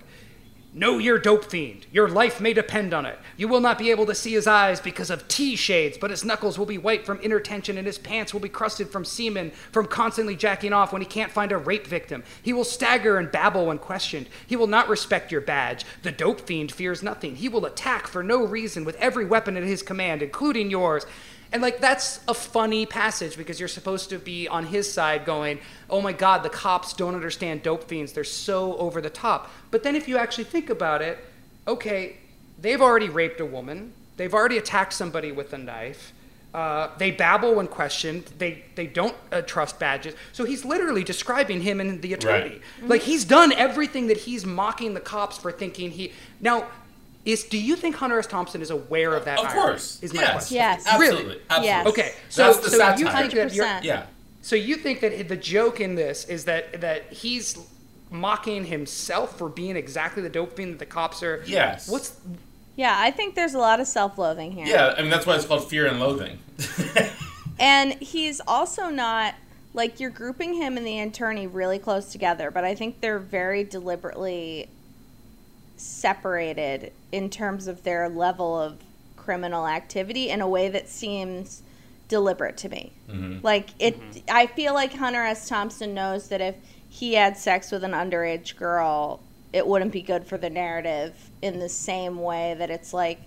[0.76, 1.86] Know your dope fiend.
[1.92, 3.20] Your life may depend on it.
[3.38, 6.26] You will not be able to see his eyes because of tea shades, but his
[6.26, 9.52] knuckles will be white from inner tension and his pants will be crusted from semen
[9.72, 12.24] from constantly jacking off when he can't find a rape victim.
[12.42, 14.28] He will stagger and babble when questioned.
[14.48, 15.86] He will not respect your badge.
[16.02, 17.36] The dope fiend fears nothing.
[17.36, 21.06] He will attack for no reason with every weapon at his command, including yours.
[21.54, 25.60] And like that's a funny passage because you're supposed to be on his side going,
[25.88, 28.12] "Oh my god, the cops don't understand dope fiends.
[28.12, 31.20] They're so over the top." But then if you actually think about it,
[31.68, 32.18] okay,
[32.60, 33.94] they've already raped a woman.
[34.18, 36.12] They've already attacked somebody with a knife.
[36.56, 38.26] Uh, they babble when questioned.
[38.40, 40.16] They they don't uh, trust badges.
[40.32, 42.62] So he's literally describing him and the attorney.
[42.82, 42.90] Right.
[42.90, 46.14] Like he's done everything that he's mocking the cops for thinking he.
[46.42, 46.68] Now
[47.26, 48.28] is do you think Hunter S.
[48.28, 49.40] Thompson is aware of that?
[49.40, 50.32] Of course, is my yes.
[50.32, 50.56] question.
[50.56, 51.42] Yes, absolutely, really?
[51.50, 51.68] absolutely.
[51.68, 51.88] Yes.
[51.88, 53.00] Okay, so That's the so satire.
[53.00, 54.06] you think that you're, yeah.
[54.42, 57.58] So you think that the joke in this is that that he's
[58.12, 61.44] mocking himself for being exactly the dope fiend that the cops are.
[61.46, 61.90] Yes.
[61.90, 62.18] What's
[62.76, 64.66] yeah, I think there's a lot of self-loathing here.
[64.66, 66.40] Yeah, I mean that's why it's called fear and loathing.
[67.60, 69.36] and he's also not
[69.74, 73.64] like you're grouping him and the attorney really close together, but I think they're very
[73.64, 74.70] deliberately
[75.84, 78.78] separated in terms of their level of
[79.16, 81.62] criminal activity in a way that seems
[82.08, 82.92] deliberate to me.
[83.10, 83.40] Mm-hmm.
[83.44, 84.20] Like it mm-hmm.
[84.30, 85.48] I feel like Hunter S.
[85.48, 86.56] Thompson knows that if
[86.90, 89.20] he had sex with an underage girl,
[89.52, 93.20] it wouldn't be good for the narrative in the same way that it's like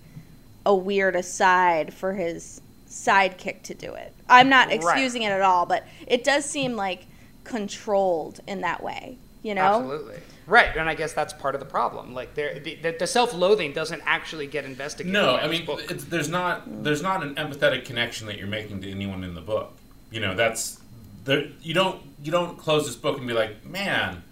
[0.65, 4.13] a weird aside for his sidekick to do it.
[4.29, 5.31] I'm not excusing right.
[5.31, 7.05] it at all, but it does seem like
[7.43, 9.79] controlled in that way, you know?
[9.79, 10.19] Absolutely.
[10.47, 12.13] Right, and I guess that's part of the problem.
[12.13, 15.11] Like, the, the, the self-loathing doesn't actually get investigated.
[15.11, 15.67] No, I mean,
[16.09, 19.73] there's not there's not an empathetic connection that you're making to anyone in the book.
[20.09, 20.79] You know, that's
[21.25, 21.49] there.
[21.61, 24.23] You don't you don't close this book and be like, man,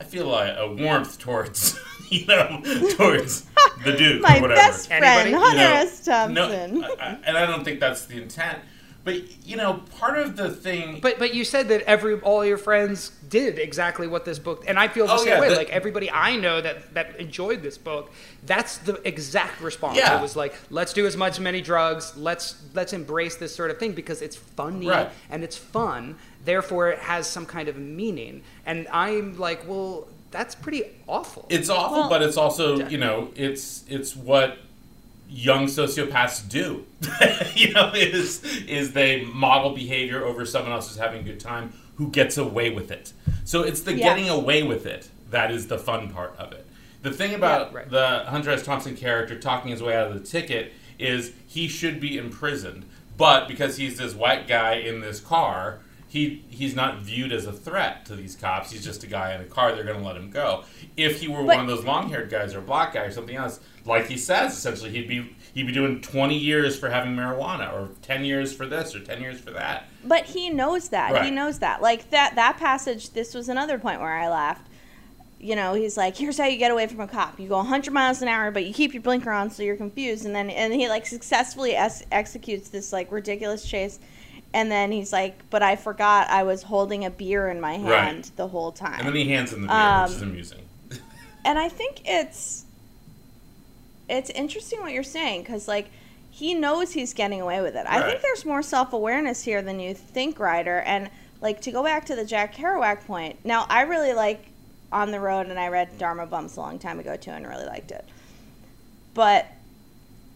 [0.00, 1.78] I feel like a warmth towards
[2.10, 2.60] you know
[2.96, 3.46] towards
[3.84, 4.60] the dude My or whatever.
[4.60, 5.32] best friend, Anybody?
[5.32, 6.04] Hunter you know, S.
[6.04, 6.80] Thompson.
[6.80, 8.58] No, I, I, and I don't think that's the intent.
[9.02, 11.00] But you know, part of the thing.
[11.00, 14.78] But but you said that every all your friends did exactly what this book, and
[14.78, 15.48] I feel the oh, same yeah, way.
[15.48, 18.12] The, like everybody I know that that enjoyed this book,
[18.44, 19.96] that's the exact response.
[19.96, 20.18] Yeah.
[20.18, 22.14] It was like, let's do as much many drugs.
[22.16, 25.10] Let's let's embrace this sort of thing because it's funny right.
[25.30, 26.16] and it's fun.
[26.44, 28.42] Therefore, it has some kind of meaning.
[28.66, 31.46] And I'm like, well, that's pretty awful.
[31.48, 34.58] It's awful, well, but it's also you know, it's it's what
[35.30, 36.84] young sociopaths do.
[37.54, 41.72] you know, is is they model behavior over someone else who's having a good time
[41.96, 43.12] who gets away with it.
[43.44, 44.02] So it's the yes.
[44.02, 46.66] getting away with it that is the fun part of it.
[47.02, 47.90] The thing about yeah, right.
[47.90, 48.64] the Hunter S.
[48.64, 52.84] Thompson character talking his way out of the ticket is he should be imprisoned,
[53.16, 57.52] but because he's this white guy in this car, he he's not viewed as a
[57.52, 58.72] threat to these cops.
[58.72, 59.72] He's just a guy in a car.
[59.72, 60.64] They're going to let him go.
[60.96, 63.36] If he were But- one of those long-haired guys or a black guy or something
[63.36, 67.72] else, like he says, essentially he'd be he'd be doing 20 years for having marijuana
[67.72, 69.84] or 10 years for this or 10 years for that.
[70.04, 71.24] But he knows that.
[71.24, 71.80] He knows that.
[71.80, 73.10] Like that that passage.
[73.10, 74.66] This was another point where I laughed.
[75.38, 77.38] You know, he's like, "Here's how you get away from a cop.
[77.40, 80.26] You go 100 miles an hour, but you keep your blinker on, so you're confused."
[80.26, 84.00] And then and he like successfully es- executes this like ridiculous chase.
[84.52, 87.84] And then he's like, "But I forgot I was holding a beer in my hand
[88.18, 88.30] Right.
[88.36, 90.68] the whole time." And then he hands him the beer, Um, which is amusing.
[91.44, 92.64] and I think it's
[94.08, 95.90] it's interesting what you're saying because like
[96.30, 97.86] he knows he's getting away with it.
[97.88, 100.80] I think there's more self awareness here than you think, Rider.
[100.80, 103.44] And like to go back to the Jack Kerouac point.
[103.44, 104.46] Now I really like
[104.92, 107.66] On the Road, and I read Dharma Bums a long time ago too, and really
[107.66, 108.04] liked it.
[109.14, 109.46] But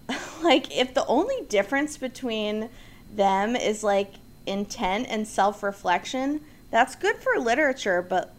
[0.42, 2.68] like, if the only difference between
[3.16, 4.12] them is like
[4.46, 6.40] intent and self reflection,
[6.70, 8.34] that's good for literature, but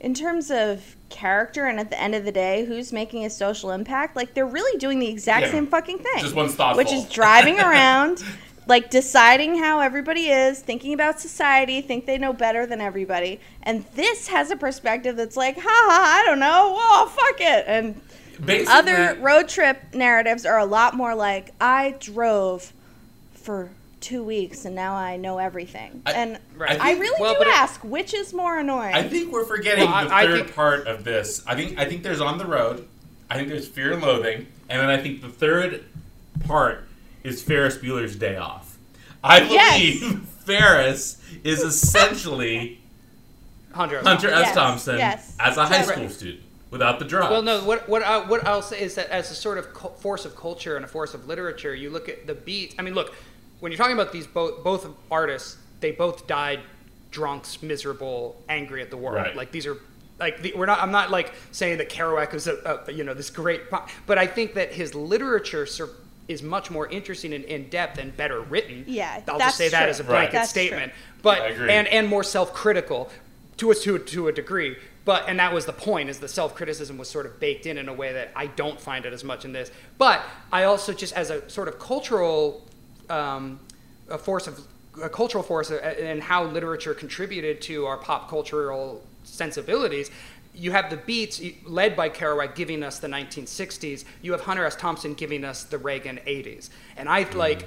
[0.00, 3.70] in terms of character and at the end of the day, who's making a social
[3.70, 5.52] impact, like they're really doing the exact Yeah.
[5.52, 6.18] same fucking thing.
[6.18, 6.76] Just one's thoughtful.
[6.82, 8.22] Which is driving around,
[8.66, 13.40] like deciding how everybody is, thinking about society, think they know better than everybody.
[13.62, 15.66] And this has a perspective that's like, haha,
[16.20, 17.64] I don't know, oh, fuck it.
[17.66, 18.00] And
[18.44, 22.72] Basically, other road trip narratives are a lot more like, I drove
[23.34, 23.70] for
[24.04, 26.02] two weeks and now I know everything.
[26.04, 26.78] I- and Right.
[26.80, 28.94] I think- really well, do but it- ask, which is more annoying?
[28.94, 31.42] I think we're forgetting Well, I- the I third think- part of this.
[31.46, 32.86] I think I think there's on the road.
[33.30, 35.84] I think there's fear and loathing, and then I think the third
[36.46, 36.86] part
[37.24, 38.76] is Ferris Bueller's Day Off.
[39.24, 39.78] I Yes.
[40.00, 42.80] believe Ferris is essentially
[43.72, 43.98] Hunter.
[43.98, 44.04] S.
[44.06, 44.46] Hunter S.
[44.46, 45.34] Yes, Thompson yes.
[45.40, 45.86] as a high Right.
[45.88, 47.30] school student without the drugs.
[47.30, 47.64] Well, no.
[47.64, 50.36] What what I, what I'll say is that as a sort of cu- force of
[50.36, 52.74] culture and a force of literature, you look at the beats.
[52.78, 53.14] I mean, look,
[53.64, 56.60] when you're talking about these both both artists, they both died
[57.10, 59.16] drunks, miserable, angry at the world.
[59.16, 59.34] Right.
[59.34, 59.78] Like these are.
[60.20, 60.82] Like the, we're not.
[60.82, 64.18] I'm not like saying that Kerouac was a, a you know this great, po- but
[64.18, 65.88] I think that his literature sur-
[66.28, 68.84] is much more interesting and in depth and better written.
[68.86, 70.92] Yeah, I'll that's just say that as a blanket That's statement.
[70.92, 71.20] true.
[71.22, 73.10] But I and and more self-critical
[73.56, 74.76] to a to a, to a degree.
[75.06, 77.88] But and that was the point is the self-criticism was sort of baked in in
[77.88, 79.70] a way that I don't find it as much in this.
[79.96, 82.62] But I also just as a sort of cultural
[83.10, 83.60] um,
[84.08, 84.60] a force of
[85.02, 90.10] a cultural force uh, and how literature contributed to our pop cultural sensibilities.
[90.54, 94.04] You have the beats led by Kerouac giving us the 1960s.
[94.22, 94.76] You have Hunter S.
[94.76, 96.70] Thompson giving us the Reagan 80s.
[96.96, 97.66] And I like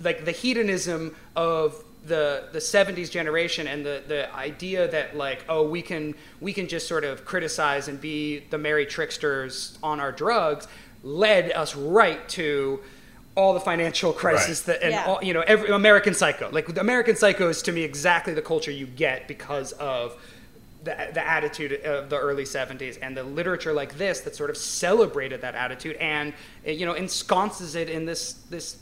[0.00, 5.68] like the hedonism of the the 70s generation and the the idea that like oh
[5.68, 10.12] we can we can just sort of criticize and be the merry tricksters on our
[10.12, 10.68] drugs
[11.02, 12.80] led us right to
[13.38, 14.80] all the financial crisis Right.
[14.80, 15.06] that and Yeah.
[15.06, 18.42] all, you know every American Psycho like the American Psycho is to me exactly the
[18.42, 20.16] culture you get because of
[20.82, 24.56] the, the attitude of the early 70s and the literature like this that sort of
[24.56, 26.32] celebrated that attitude and
[26.66, 28.76] uh, you know ensconces it in this this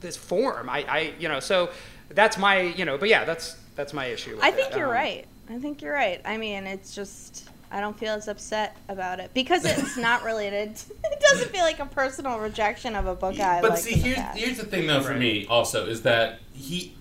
[0.00, 1.70] this form I, I you know so
[2.10, 4.54] that's my you know but yeah that's that's my issue with I it.
[4.56, 5.24] think you're Um, right.
[5.48, 6.20] I think you're right.
[6.24, 10.72] I mean, it's just I don't feel as upset about it because it's not related.
[11.04, 14.02] it doesn't feel like a personal rejection of a book I but liked see, in
[14.02, 16.94] the here's here's the thing though for me also is that he,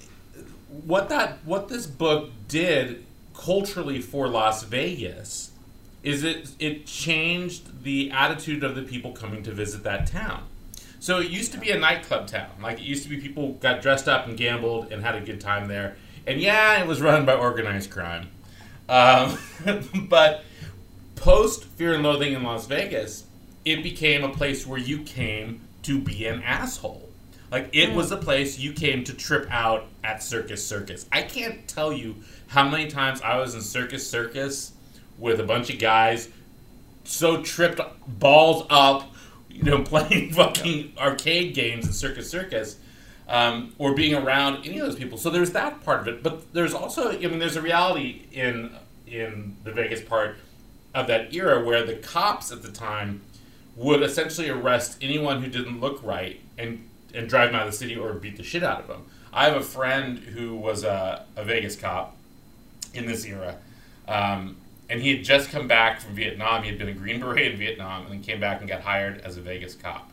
[0.85, 3.03] what that what this book did
[3.33, 5.51] culturally for Las Vegas,
[6.03, 10.43] is it it changed the attitude of the people coming to visit that town.
[11.01, 12.51] So it used to be a nightclub town.
[12.61, 15.41] Like it used to be people got dressed up and gambled and had a good
[15.41, 15.97] time there.
[16.25, 18.29] And yeah, it was run by organized crime.
[18.87, 19.37] Um,
[20.09, 20.43] but
[21.21, 23.25] post Fear and Loathing in Las Vegas,
[23.63, 27.09] it became a place where you came to be an asshole.
[27.51, 31.05] Like it was a place you came to trip out at Circus Circus.
[31.11, 32.15] I can't tell you
[32.47, 34.71] how many times I was in Circus Circus
[35.19, 36.29] with a bunch of guys
[37.03, 39.13] so tripped balls up,
[39.47, 42.77] you know, playing fucking arcade games in Circus Circus,
[43.27, 45.19] um, or being around any of those people.
[45.19, 48.75] So there's that part of it, but there's also, I mean, there's a reality in
[49.05, 50.37] in the Vegas part
[50.93, 53.21] of that era where the cops at the time
[53.75, 57.77] would essentially arrest anyone who didn't look right and and drive them out of the
[57.77, 59.05] city or beat the shit out of them.
[59.33, 62.15] I have a friend who was a, a Vegas cop
[62.93, 63.57] in this era.
[64.07, 64.57] Um,
[64.89, 66.63] and he had just come back from Vietnam.
[66.63, 69.21] He had been a Green Beret in Vietnam and then came back and got hired
[69.21, 70.11] as a Vegas cop.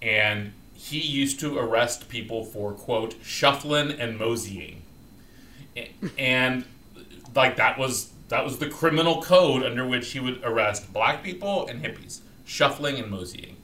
[0.00, 4.82] And he used to arrest people for, quote, shuffling and moseying.
[6.18, 6.64] And
[7.34, 11.66] like that was that was the criminal code under which he would arrest black people
[11.66, 13.56] and hippies, shuffling and moseying.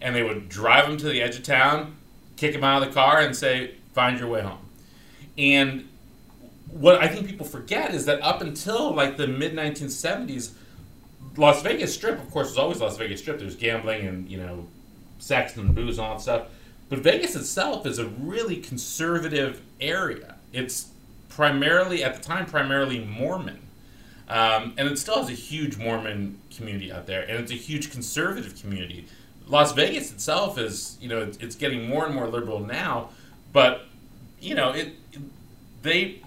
[0.00, 1.94] And they would drive them to the edge of town,
[2.36, 4.68] kick him out of the car and say, "Find your way home."
[5.38, 5.88] And
[6.68, 10.54] what I think people forget is that up until like the mid 1970s,
[11.36, 13.38] Las Vegas Strip, of course, was always Las Vegas Strip.
[13.38, 14.66] There's gambling and you know,
[15.20, 16.48] sex and booze and all that stuff.
[16.88, 20.34] But Vegas itself is a really conservative area.
[20.52, 20.88] It's
[21.28, 23.60] primarily at the time primarily Mormon.
[24.28, 27.92] Um, and it still has a huge Mormon community out there, and it's a huge
[27.92, 29.06] conservative community.
[29.46, 33.10] Las Vegas itself is, you know, it's, getting more and more liberal now,
[33.52, 33.86] but
[34.40, 34.94] you know, it
[35.82, 36.20] they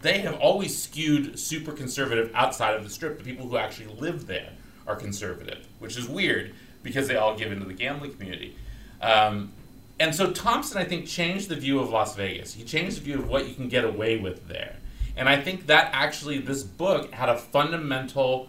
[0.00, 3.18] they have always skewed super conservative outside of the strip.
[3.18, 4.50] The people who actually live there
[4.86, 8.56] are conservative, which is weird because they all give into the gambling community.
[9.02, 9.52] Um,
[9.98, 12.54] and so Thompson, I think, changed the view of Las Vegas.
[12.54, 14.76] He changed the view of what you can get away with there.
[15.16, 18.48] And I think that actually, this book had a fundamental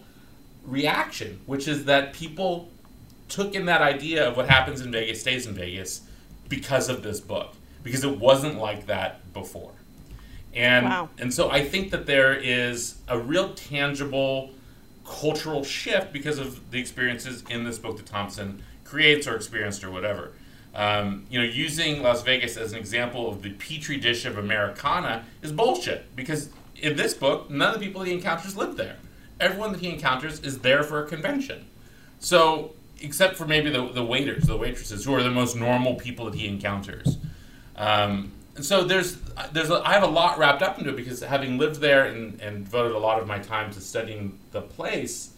[0.64, 2.68] reaction, which is that people
[3.28, 6.02] took in that idea of what happens in Vegas stays in Vegas
[6.48, 9.72] because of this book, because it wasn't like that before.
[10.54, 11.08] And, Wow.
[11.18, 14.50] and so I think that there is a real tangible
[15.06, 19.90] cultural shift because of the experiences in this book that Thompson creates or experienced or
[19.90, 20.32] whatever.
[20.74, 25.24] Um, you know, using Las Vegas as an example of the petri dish of Americana
[25.42, 26.50] is bullshit because
[26.80, 28.96] in this book, none of the people he encounters live there.
[29.40, 31.66] Everyone that he encounters is there for a convention.
[32.18, 36.24] So, except for maybe the, the waiters, the waitresses, who are the most normal people
[36.26, 37.18] that he encounters.
[37.76, 39.18] Um, and so there's
[39.52, 42.40] there's a, I have a lot wrapped up into it because having lived there and,
[42.40, 45.30] and devoted a lot of my time to studying the place,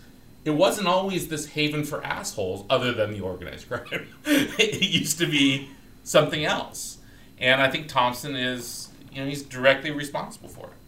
[0.47, 4.09] it wasn't always this haven for assholes other than the organized crime.
[4.25, 5.69] it used to be
[6.03, 6.97] something else.
[7.39, 10.80] And I think Thompson is, you know, he's directly responsible for it.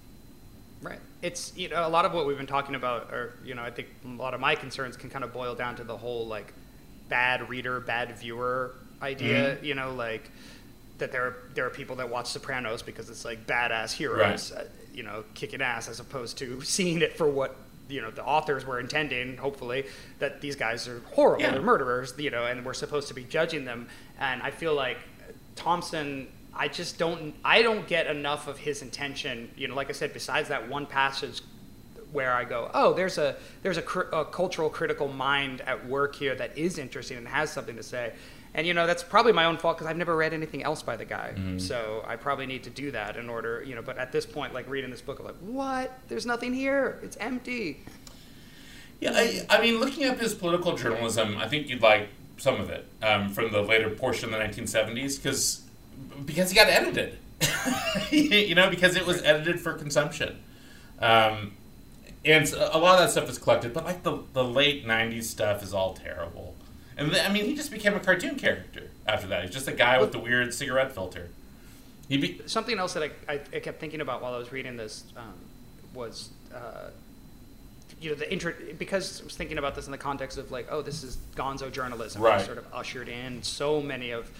[0.83, 0.99] Right.
[1.23, 3.71] It's you know a lot of what we've been talking about, or you know, I
[3.71, 6.53] think a lot of my concerns can kind of boil down to the whole like
[7.09, 9.59] bad reader, bad viewer idea.
[9.63, 10.31] You know, like
[10.99, 14.67] that there are there are people that watch Sopranos because it's like badass heroes, uh,
[14.93, 17.55] you know, kicking ass, as opposed to seeing it for what
[17.89, 19.37] you know the authors were intending.
[19.37, 19.87] Hopefully,
[20.19, 21.53] that these guys are horrible, Yeah.
[21.53, 23.89] they're murderers, you know, and we're supposed to be judging them.
[24.19, 24.99] And I feel like
[25.57, 29.51] Thompson, I just don't, I don't get enough of his intention.
[29.57, 31.41] You know, like I said, besides that one passage
[32.13, 36.15] where I go, oh, there's a there's a, cr- a cultural critical mind at work
[36.15, 38.13] here that is interesting and has something to say.
[38.55, 40.95] And you know that's probably my own fault because I've never read anything else by
[40.95, 41.33] the guy.
[41.57, 43.81] So I probably need to do that in order, you know.
[43.81, 45.99] But at this point, like reading this book, I'm like, what?
[46.09, 46.99] There's nothing here.
[47.03, 47.81] It's empty.
[49.01, 52.69] Yeah, I, I mean, looking up his political journalism, I think you'd like some of
[52.69, 55.62] it um, from the later portion of the 1970s because
[56.25, 57.19] because he got edited,
[58.11, 60.39] you know, because it was edited for consumption,
[61.01, 61.53] um,
[62.25, 63.73] and a lot of that stuff is collected.
[63.73, 66.55] But like the the late 90s stuff is all terrible,
[66.97, 69.43] and I mean, he just became a cartoon character after that.
[69.43, 71.31] He's just a guy with the weird cigarette filter.
[72.09, 74.77] He be, Something else that I, I, I kept thinking about while I was reading
[74.77, 75.33] this um,
[75.95, 76.91] was, uh,
[78.01, 80.67] you know, the intro because I was thinking about this in the context of like,
[80.71, 82.21] oh, this is Gonzo journalism.
[82.21, 82.45] Right.
[82.45, 84.31] sort of ushered in so many of,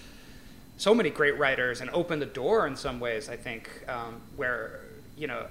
[0.83, 3.29] so many great writers and opened the door in some ways.
[3.29, 4.81] I think um, where
[5.17, 5.47] you know.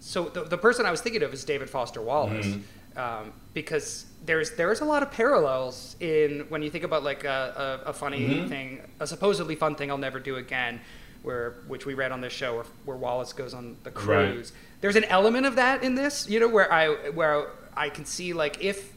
[0.00, 2.54] So the, the person I was thinking of is David Foster Wallace,
[2.96, 7.80] um, because there's there's a lot of parallels in when you think about like a,
[7.84, 10.80] a, a funny thing, a supposedly fun thing I'll never do again,
[11.24, 14.30] where which we read on this show where, where Wallace goes on the Right.
[14.30, 14.52] cruise.
[14.80, 18.32] There's an element of that in this, you know, where I where I can see
[18.32, 18.92] like if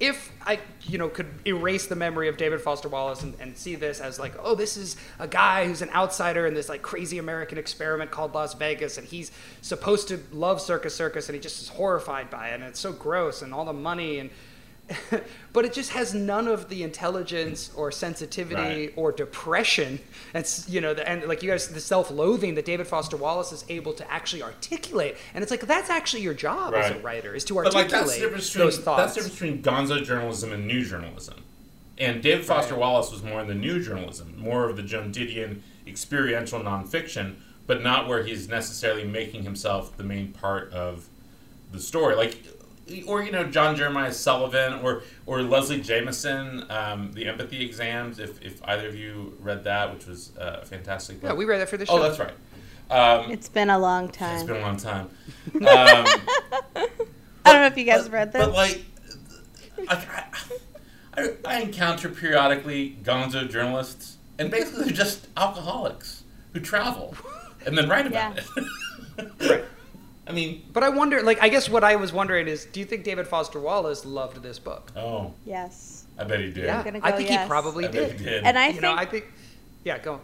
[0.00, 3.74] if I, you know, could erase the memory of David Foster Wallace and, and see
[3.74, 7.18] this as like, oh, this is a guy who's an outsider in this like crazy
[7.18, 11.60] American experiment called Las Vegas, and he's supposed to love Circus Circus, and he just
[11.60, 14.30] is horrified by it, and it's so gross, and all the money, and
[15.52, 18.92] but it just has none of the intelligence or sensitivity Right.
[18.96, 19.98] or depression,
[20.32, 23.64] and you know, the, and like you guys, the self-loathing that David Foster Wallace is
[23.68, 27.44] able to actually articulate, and it's like that's actually your job as a writer is
[27.44, 29.02] to But articulate like that's the difference between those thoughts.
[29.02, 29.62] that's the difference between
[29.98, 31.42] Gonzo journalism and new journalism.
[31.98, 32.80] And David Foster Right.
[32.80, 37.34] Wallace was more in the new journalism, more of the Joan Didion experiential nonfiction,
[37.66, 41.08] but not where he's necessarily making himself the main part of
[41.72, 42.14] the story.
[42.14, 42.38] Like,
[43.06, 48.18] or you know, John Jeremiah Sullivan, or or Leslie Jamison, um, the Empathy Exams.
[48.18, 51.18] If if either of you read that, which was uh, a fantastic.
[51.22, 51.38] Yeah, book.
[51.38, 51.98] we read that for the show.
[51.98, 52.32] Oh, that's right.
[52.90, 54.36] Um, It's been a long time.
[54.36, 55.10] It's been a long time.
[55.54, 55.62] Um,
[57.44, 58.84] I don't know if you guys but, read that, But like,
[59.78, 60.24] like I,
[61.16, 67.14] I, I encounter periodically Gonzo journalists, and basically they're just alcoholics who travel
[67.64, 68.44] and then write about it.
[69.40, 69.64] Right.
[70.28, 72.86] I mean, But I wonder, like, I guess what I was wondering is, do you
[72.86, 74.92] think David Foster Wallace loved this book?
[74.96, 76.04] oh, yes.
[76.18, 76.64] I bet he did.
[76.64, 77.42] Yeah, gonna I think yes.
[77.44, 78.18] he probably I bet did.
[78.20, 78.44] he did.
[78.44, 79.24] And I you think know, I think.
[79.84, 80.20] Yeah, go.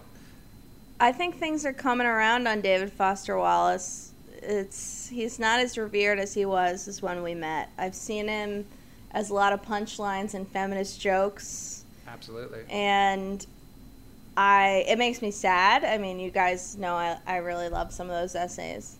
[0.98, 4.10] I think things are coming around on David Foster Wallace.
[4.42, 7.70] It's he's not as revered as he was as when we met.
[7.78, 8.66] I've seen him
[9.12, 12.64] as a lot of punchlines and feminist jokes, Absolutely.
[12.68, 13.46] and
[14.36, 15.84] I it makes me sad.
[15.84, 18.96] I mean, you guys know I, I really love some of those essays,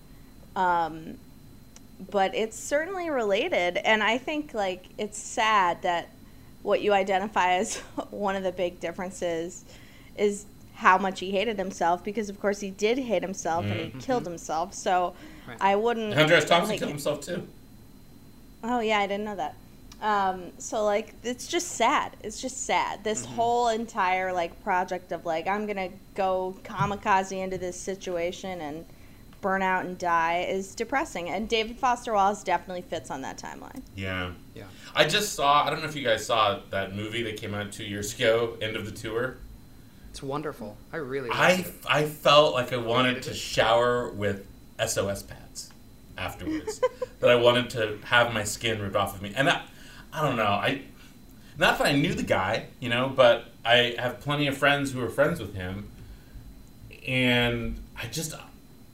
[0.56, 1.18] um,
[2.10, 6.08] but it's certainly related, and I think like it's sad that
[6.62, 7.76] what you identify as
[8.10, 9.64] one of the big differences
[10.16, 14.00] is how much he hated himself because of course he did hate himself and he
[14.00, 15.14] killed himself so
[15.46, 15.56] Right.
[15.60, 16.46] i wouldn't Hunter S.
[16.46, 17.46] Thompson like- killed himself too.
[18.64, 19.54] oh yeah i didn't know that
[20.02, 25.24] um, so like it's just sad it's just sad this whole entire like project of
[25.26, 28.84] like i'm gonna go kamikaze into this situation and
[29.44, 33.82] burn out and die is depressing and david foster wallace definitely fits on that timeline
[33.94, 34.32] Yeah.
[34.54, 34.64] Yeah.
[34.96, 35.64] I just saw.
[35.64, 38.56] I don't know if you guys saw that movie that came out two years ago,
[38.62, 39.36] End of the Tour.
[40.10, 40.76] It's wonderful.
[40.92, 41.30] I really.
[41.30, 41.72] I it.
[41.88, 44.46] I felt like I wanted to shower with
[44.78, 45.70] SOS pads
[46.16, 46.80] afterwards.
[47.20, 49.62] that I wanted to have my skin ripped off of me, and I,
[50.12, 50.44] I don't know.
[50.44, 50.82] I
[51.58, 55.02] not that I knew the guy, you know, but I have plenty of friends who
[55.02, 55.90] are friends with him,
[57.08, 58.32] and I just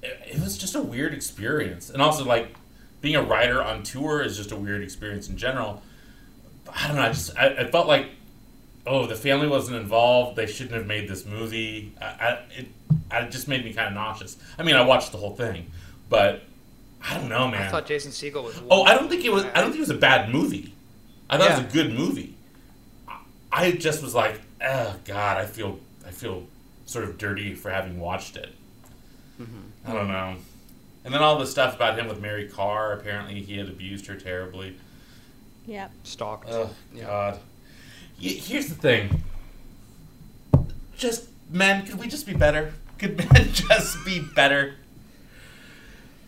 [0.02, 2.54] it, it was just a weird experience, and also like
[3.00, 5.82] being a writer on tour is just a weird experience in general.
[6.72, 7.02] I don't know.
[7.02, 8.10] I just I, I felt like
[8.86, 10.36] oh, the family wasn't involved.
[10.36, 11.92] They shouldn't have made this movie.
[12.00, 12.66] I, I, it,
[13.12, 14.36] it just made me kind of nauseous.
[14.58, 15.70] I mean, I watched the whole thing,
[16.08, 16.42] but
[17.02, 17.62] I don't know, man.
[17.62, 18.60] I thought Jason Segel was.
[18.70, 19.44] oh, I don't think it was.
[19.44, 20.74] I don't think it was a bad movie.
[21.28, 22.34] I thought it was a good movie.
[23.06, 23.16] I-
[23.52, 26.44] I just was like, oh God, I feel, I feel
[26.86, 28.54] sort of dirty for having watched it.
[29.40, 29.58] Mm-hmm.
[29.86, 30.36] I don't know.
[31.04, 32.92] And then all the stuff about him with Mary Karr.
[32.92, 34.76] Apparently, he had abused her terribly.
[35.66, 36.48] yep stalked.
[36.50, 37.04] Oh Yeah.
[37.06, 37.40] God.
[38.22, 39.22] Y- Here's the thing.
[40.96, 42.74] Just men, could we just be better?
[42.98, 44.74] Could men just be better?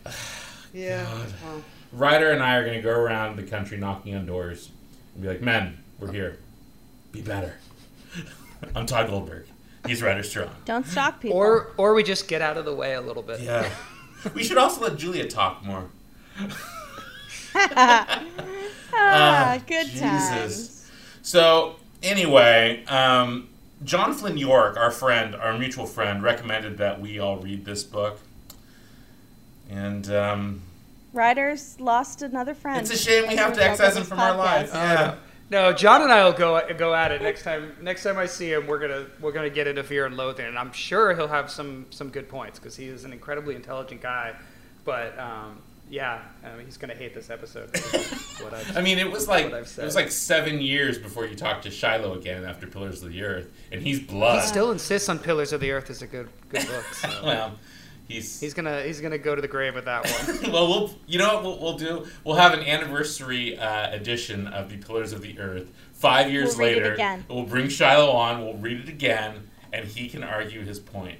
[0.73, 1.03] Yeah.
[1.03, 1.33] God.
[1.45, 4.71] well, Rider and I are gonna go around the country knocking on doors
[5.13, 6.39] and be like, "Men, we're here.
[7.11, 7.53] Be better."
[8.75, 9.45] I'm Tod Goldberg.
[9.85, 10.49] He's Rider Strong.
[10.65, 13.41] don't stalk people or or we just get out of the way a little bit.
[13.41, 13.69] Yeah.
[14.33, 15.89] we should also let Julia talk more.
[17.55, 18.23] ah,
[18.95, 19.99] Ah, good Jesus.
[20.01, 23.49] times So anyway, um,
[23.83, 28.19] John Flynn York, our friend, our mutual friend, recommended that we all read this book.
[29.69, 30.61] And um,
[31.13, 32.79] Rider's lost another friend.
[32.81, 34.71] it's a shame we have to result excise him this from our lives.
[34.73, 35.15] Yeah.
[35.53, 37.73] No, John and I will go go at it next time.
[37.79, 40.57] Next time I see him, we're gonna we're gonna get into Fear and Loathing, and
[40.57, 44.35] I'm sure he'll have some some good points because he is an incredibly intelligent guy.
[44.83, 47.69] But um, yeah, I mean, he's gonna hate this episode.
[48.41, 51.65] what I've, I mean, it was like it was like seven years before you talked
[51.65, 54.41] to Shiloh again after Pillars of the Earth, and he's blood.
[54.41, 56.85] he still insists on Pillars of the Earth is a good good book.
[56.95, 57.09] So.
[57.23, 57.59] well,
[58.07, 60.51] he's He's gonna he's gonna go to the grave with that one.
[60.51, 62.07] well, we'll you know what we'll, we'll do?
[62.23, 65.71] We'll have an anniversary uh, edition of the Pillars of the Earth.
[65.93, 67.25] Five years We'll read it later, again.
[67.29, 68.41] we'll bring Shiloh on.
[68.43, 71.19] We'll read it again, and he can argue his point.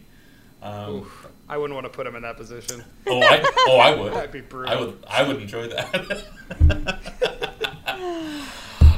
[0.62, 2.84] Um, Oof, I wouldn't want to put him in that position.
[3.08, 4.14] oh, I, oh, I would.
[4.16, 4.72] That'd be brutal.
[4.74, 5.04] I would.
[5.08, 6.26] I would enjoy that.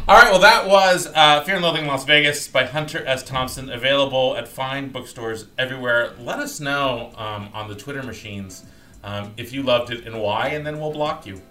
[0.08, 0.30] All right.
[0.30, 3.24] Well, that was uh, Fear and Loathing in Las Vegas by Hunter S.
[3.24, 6.14] Thompson, available at fine bookstores everywhere.
[6.20, 8.66] Let us know um, on the Twitter machines
[9.03, 11.41] um, if you loved it and why, and then we'll block you.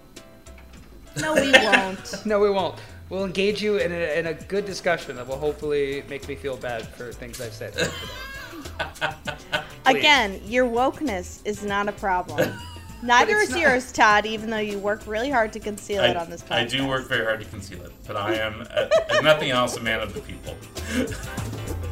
[1.19, 2.25] No, we won't.
[2.25, 2.79] No, we won't.
[3.09, 6.55] We'll engage you in a, in a good discussion that will hopefully make me feel
[6.55, 7.91] bad for things I've said today.
[9.85, 12.57] Again, your wokeness is not a problem.
[13.05, 13.61] Neither it's is not.
[13.61, 16.51] yours, Tod, even though you work really hard to conceal it on this podcast.
[16.51, 19.81] I do work very hard to conceal it, but I am, if nothing else, a
[19.81, 20.57] man of the people.